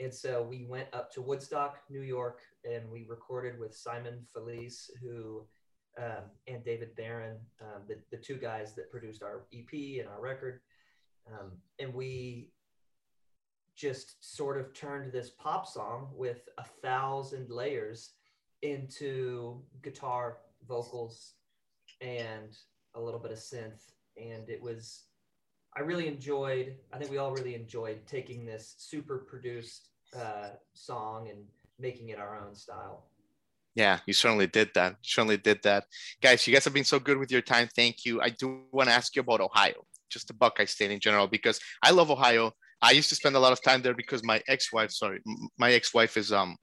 And 0.00 0.14
so 0.14 0.42
we 0.42 0.64
went 0.68 0.88
up 0.92 1.12
to 1.12 1.22
Woodstock, 1.22 1.78
New 1.90 2.02
York, 2.02 2.40
and 2.64 2.88
we 2.90 3.04
recorded 3.08 3.58
with 3.58 3.74
Simone 3.74 4.24
Felice, 4.32 4.90
who 5.02 5.46
um, 5.98 6.30
and 6.46 6.64
David 6.64 6.94
Baron, 6.96 7.36
um, 7.60 7.82
the, 7.88 7.96
the 8.10 8.22
two 8.22 8.36
guys 8.36 8.74
that 8.76 8.90
produced 8.90 9.22
our 9.22 9.46
EP 9.52 10.00
and 10.00 10.08
our 10.08 10.20
record. 10.20 10.60
Um, 11.26 11.52
and 11.78 11.92
we 11.92 12.50
just 13.78 14.16
sort 14.20 14.58
of 14.58 14.74
turned 14.74 15.12
this 15.12 15.30
pop 15.30 15.66
song 15.66 16.08
with 16.14 16.48
a 16.58 16.64
thousand 16.82 17.48
layers 17.48 18.10
into 18.62 19.62
guitar, 19.82 20.38
vocals, 20.66 21.34
and 22.00 22.56
a 22.96 23.00
little 23.00 23.20
bit 23.20 23.30
of 23.30 23.38
synth. 23.38 23.92
And 24.16 24.48
it 24.48 24.60
was, 24.60 25.04
I 25.76 25.80
really 25.80 26.08
enjoyed, 26.08 26.74
I 26.92 26.98
think 26.98 27.10
we 27.10 27.18
all 27.18 27.32
really 27.32 27.54
enjoyed 27.54 28.04
taking 28.06 28.44
this 28.44 28.74
super 28.78 29.18
produced 29.18 29.90
uh, 30.18 30.50
song 30.74 31.28
and 31.28 31.44
making 31.78 32.08
it 32.08 32.18
our 32.18 32.36
own 32.36 32.56
style. 32.56 33.04
Yeah, 33.76 34.00
you 34.06 34.12
certainly 34.12 34.48
did 34.48 34.70
that. 34.74 34.96
certainly 35.02 35.36
did 35.36 35.62
that. 35.62 35.84
Guys, 36.20 36.44
you 36.44 36.52
guys 36.52 36.64
have 36.64 36.74
been 36.74 36.82
so 36.82 36.98
good 36.98 37.16
with 37.16 37.30
your 37.30 37.42
time. 37.42 37.68
Thank 37.76 38.04
you. 38.04 38.20
I 38.20 38.30
do 38.30 38.62
want 38.72 38.88
to 38.88 38.94
ask 38.94 39.14
you 39.14 39.20
about 39.20 39.40
Ohio, 39.40 39.84
just 40.10 40.26
the 40.26 40.34
Buckeye 40.34 40.64
State 40.64 40.90
in 40.90 40.98
general, 40.98 41.28
because 41.28 41.60
I 41.80 41.92
love 41.92 42.10
Ohio. 42.10 42.54
I 42.80 42.92
used 42.92 43.08
to 43.08 43.14
spend 43.14 43.36
a 43.36 43.40
lot 43.40 43.52
of 43.52 43.62
time 43.62 43.82
there 43.82 43.94
because 43.94 44.22
my 44.24 44.42
ex-wife, 44.48 44.90
sorry, 44.92 45.20
my 45.58 45.72
ex-wife 45.72 46.16
is 46.16 46.32
um 46.32 46.56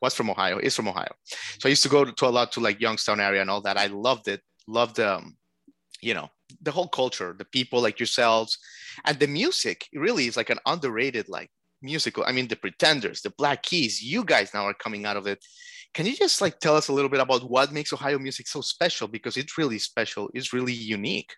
was 0.00 0.14
from 0.14 0.30
Ohio, 0.30 0.58
is 0.58 0.76
from 0.76 0.88
Ohio. 0.88 1.12
So 1.58 1.68
I 1.68 1.70
used 1.70 1.82
to 1.82 1.88
go 1.88 2.04
to, 2.04 2.12
to 2.12 2.26
a 2.26 2.30
lot 2.30 2.52
to 2.52 2.60
like 2.60 2.80
Youngstown 2.80 3.20
area 3.20 3.40
and 3.40 3.50
all 3.50 3.60
that. 3.62 3.76
I 3.76 3.86
loved 3.86 4.28
it. 4.28 4.40
Loved 4.68 5.00
um, 5.00 5.36
you 6.00 6.14
know, 6.14 6.28
the 6.62 6.70
whole 6.70 6.88
culture, 6.88 7.34
the 7.36 7.44
people 7.44 7.80
like 7.82 7.98
yourselves, 7.98 8.58
and 9.04 9.18
the 9.18 9.26
music 9.26 9.88
really 9.92 10.26
is 10.26 10.36
like 10.36 10.50
an 10.50 10.58
underrated 10.66 11.28
like 11.28 11.50
musical. 11.82 12.24
I 12.26 12.32
mean, 12.32 12.48
the 12.48 12.56
Pretenders, 12.56 13.22
the 13.22 13.30
Black 13.30 13.62
Keys, 13.62 14.02
you 14.02 14.24
guys 14.24 14.52
now 14.54 14.64
are 14.64 14.74
coming 14.74 15.04
out 15.04 15.16
of 15.16 15.26
it. 15.26 15.44
Can 15.94 16.06
you 16.06 16.14
just 16.14 16.40
like 16.40 16.60
tell 16.60 16.76
us 16.76 16.88
a 16.88 16.92
little 16.92 17.08
bit 17.08 17.20
about 17.20 17.48
what 17.48 17.72
makes 17.72 17.92
Ohio 17.92 18.18
music 18.18 18.46
so 18.46 18.60
special? 18.60 19.08
Because 19.08 19.36
it's 19.36 19.58
really 19.58 19.78
special. 19.78 20.28
It's 20.34 20.52
really 20.52 20.72
unique. 20.72 21.34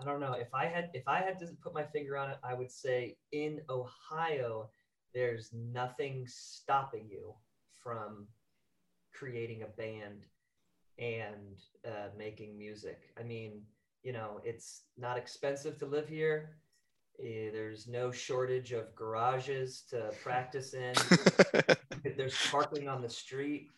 I 0.00 0.04
don't 0.04 0.20
know 0.20 0.32
if 0.32 0.54
I 0.54 0.66
had 0.66 0.90
if 0.94 1.06
I 1.06 1.20
had 1.20 1.38
to 1.40 1.46
put 1.62 1.74
my 1.74 1.84
finger 1.84 2.16
on 2.16 2.30
it, 2.30 2.38
I 2.42 2.54
would 2.54 2.70
say 2.70 3.16
in 3.32 3.60
Ohio, 3.68 4.70
there's 5.14 5.50
nothing 5.52 6.26
stopping 6.26 7.06
you 7.10 7.34
from 7.82 8.26
creating 9.12 9.62
a 9.62 9.66
band 9.66 10.26
and 10.98 11.58
uh, 11.86 12.08
making 12.16 12.56
music. 12.56 13.00
I 13.18 13.22
mean, 13.22 13.62
you 14.02 14.12
know, 14.12 14.40
it's 14.44 14.82
not 14.96 15.18
expensive 15.18 15.78
to 15.78 15.86
live 15.86 16.08
here. 16.08 16.56
Uh, 17.18 17.52
there's 17.52 17.86
no 17.86 18.10
shortage 18.10 18.72
of 18.72 18.94
garages 18.94 19.82
to 19.90 20.10
practice 20.22 20.74
in. 20.74 20.94
there's 22.16 22.36
parking 22.50 22.88
on 22.88 23.02
the 23.02 23.10
street. 23.10 23.68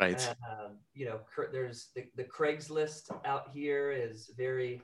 Right. 0.00 0.34
Uh, 0.48 0.68
you 0.94 1.06
know, 1.06 1.20
there's 1.52 1.88
the, 1.94 2.04
the 2.16 2.24
Craigslist 2.24 3.10
out 3.24 3.50
here 3.52 3.90
is 3.92 4.30
very 4.36 4.80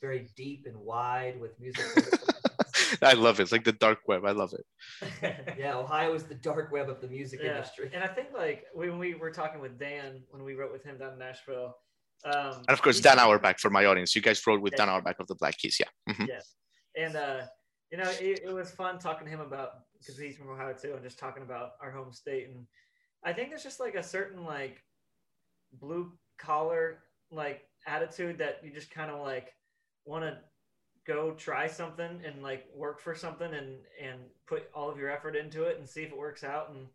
very 0.00 0.28
deep 0.36 0.66
and 0.66 0.76
wide 0.76 1.40
with 1.40 1.58
music. 1.60 1.84
I 3.02 3.14
love 3.14 3.40
it. 3.40 3.44
It's 3.44 3.52
like 3.52 3.64
the 3.64 3.72
dark 3.72 4.00
web. 4.06 4.24
I 4.24 4.32
love 4.32 4.52
it. 4.52 5.56
yeah, 5.58 5.76
Ohio 5.76 6.14
is 6.14 6.24
the 6.24 6.34
dark 6.34 6.70
web 6.72 6.88
of 6.88 7.00
the 7.00 7.08
music 7.08 7.40
yeah. 7.42 7.56
industry. 7.56 7.90
And 7.92 8.04
I 8.04 8.08
think 8.08 8.28
like 8.36 8.64
when 8.74 8.98
we 8.98 9.14
were 9.14 9.30
talking 9.30 9.60
with 9.60 9.78
Dan 9.78 10.22
when 10.30 10.44
we 10.44 10.54
wrote 10.54 10.72
with 10.72 10.84
him 10.84 10.98
down 10.98 11.14
in 11.14 11.18
Nashville. 11.18 11.74
Um, 12.24 12.54
and 12.56 12.70
of 12.70 12.82
course, 12.82 13.00
Dan 13.00 13.18
Auerbach 13.18 13.58
for 13.58 13.70
my 13.70 13.84
audience. 13.84 14.14
You 14.16 14.22
guys 14.22 14.44
wrote 14.46 14.60
with 14.60 14.72
yeah. 14.74 14.86
Dan 14.86 14.88
Auerbach 14.88 15.16
of 15.20 15.26
the 15.26 15.34
Black 15.34 15.56
Keys, 15.58 15.78
yeah. 15.78 16.12
Mm-hmm. 16.12 16.24
Yes, 16.28 16.54
and 16.96 17.14
uh, 17.14 17.42
you 17.92 17.98
know 17.98 18.10
it, 18.20 18.40
it 18.44 18.52
was 18.52 18.70
fun 18.70 18.98
talking 18.98 19.26
to 19.26 19.30
him 19.30 19.40
about 19.40 19.70
because 19.98 20.18
he's 20.18 20.36
from 20.36 20.48
Ohio 20.48 20.72
too, 20.72 20.94
and 20.94 21.02
just 21.02 21.18
talking 21.18 21.42
about 21.42 21.72
our 21.82 21.90
home 21.90 22.12
state. 22.12 22.48
And 22.48 22.66
I 23.22 23.32
think 23.32 23.50
there's 23.50 23.62
just 23.62 23.80
like 23.80 23.94
a 23.94 24.02
certain 24.02 24.44
like 24.44 24.82
blue 25.72 26.12
collar 26.38 27.00
like 27.30 27.62
attitude 27.86 28.38
that 28.38 28.60
you 28.64 28.72
just 28.72 28.90
kind 28.90 29.10
of 29.10 29.20
like 29.20 29.52
want 30.06 30.24
to 30.24 30.38
go 31.06 31.32
try 31.32 31.66
something 31.66 32.20
and 32.24 32.42
like 32.42 32.66
work 32.74 33.00
for 33.00 33.14
something 33.14 33.52
and 33.52 33.76
and 34.02 34.20
put 34.46 34.68
all 34.74 34.90
of 34.90 34.98
your 34.98 35.10
effort 35.10 35.36
into 35.36 35.64
it 35.64 35.78
and 35.78 35.88
see 35.88 36.02
if 36.02 36.10
it 36.10 36.18
works 36.18 36.42
out. 36.42 36.70
And 36.70 36.86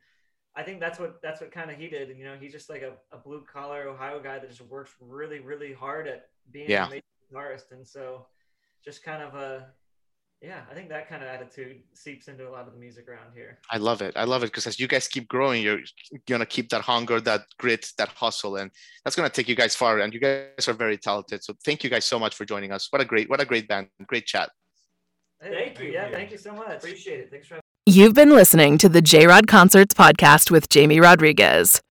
I 0.55 0.63
think 0.63 0.79
that's 0.79 0.99
what 0.99 1.21
that's 1.21 1.41
what 1.41 1.51
kind 1.51 1.71
of 1.71 1.77
he 1.77 1.87
did. 1.87 2.09
And 2.09 2.19
you 2.19 2.25
know 2.25 2.35
he's 2.39 2.51
just 2.51 2.69
like 2.69 2.81
a, 2.81 2.93
a 3.15 3.17
blue 3.17 3.43
collar 3.51 3.87
Ohio 3.87 4.21
guy 4.21 4.39
that 4.39 4.49
just 4.49 4.61
works 4.61 4.91
really 4.99 5.39
really 5.39 5.73
hard 5.73 6.07
at 6.07 6.29
being 6.51 6.69
yeah. 6.69 6.87
amazing 6.87 7.03
guitarist 7.31 7.71
and 7.71 7.87
so 7.87 8.25
just 8.83 9.03
kind 9.03 9.21
of 9.21 9.35
a 9.35 9.67
yeah, 10.41 10.61
I 10.71 10.73
think 10.73 10.89
that 10.89 11.07
kind 11.07 11.21
of 11.21 11.29
attitude 11.29 11.83
seeps 11.93 12.27
into 12.27 12.47
a 12.47 12.51
lot 12.51 12.65
of 12.67 12.73
the 12.73 12.79
music 12.79 13.07
around 13.07 13.31
here. 13.35 13.59
I 13.69 13.77
love 13.77 14.01
it. 14.01 14.13
I 14.15 14.23
love 14.23 14.41
it 14.43 14.47
because 14.47 14.65
as 14.65 14.79
you 14.79 14.87
guys 14.87 15.07
keep 15.07 15.27
growing, 15.27 15.61
you're 15.61 15.81
gonna 16.27 16.47
keep 16.47 16.69
that 16.69 16.81
hunger, 16.81 17.21
that 17.21 17.41
grit, 17.59 17.91
that 17.99 18.09
hustle, 18.09 18.55
and 18.55 18.71
that's 19.03 19.15
gonna 19.15 19.29
take 19.29 19.47
you 19.47 19.55
guys 19.55 19.75
far. 19.75 19.99
And 19.99 20.11
you 20.13 20.19
guys 20.19 20.67
are 20.67 20.73
very 20.73 20.97
talented. 20.97 21.43
So 21.43 21.53
thank 21.63 21.83
you 21.83 21.91
guys 21.91 22.05
so 22.05 22.17
much 22.17 22.35
for 22.35 22.43
joining 22.45 22.71
us. 22.71 22.87
What 22.89 23.01
a 23.01 23.05
great, 23.05 23.29
what 23.29 23.39
a 23.39 23.45
great 23.45 23.67
band, 23.67 23.89
great 24.07 24.25
chat. 24.25 24.49
Hey, 25.41 25.51
thank 25.51 25.79
you. 25.79 25.91
Yeah, 25.91 26.09
thank 26.09 26.31
you 26.31 26.37
so 26.37 26.53
much. 26.53 26.77
Appreciate 26.77 27.19
it. 27.19 27.31
Thanks 27.31 27.47
for. 27.47 27.55
Having- 27.55 27.61
me. 27.87 27.93
You've 27.93 28.13
been 28.15 28.31
listening 28.31 28.77
to 28.79 28.89
the 28.89 29.01
J 29.01 29.27
Rod 29.27 29.47
Concerts 29.47 29.93
podcast 29.93 30.49
with 30.49 30.69
Jamie 30.69 30.99
Rodriguez. 30.99 31.81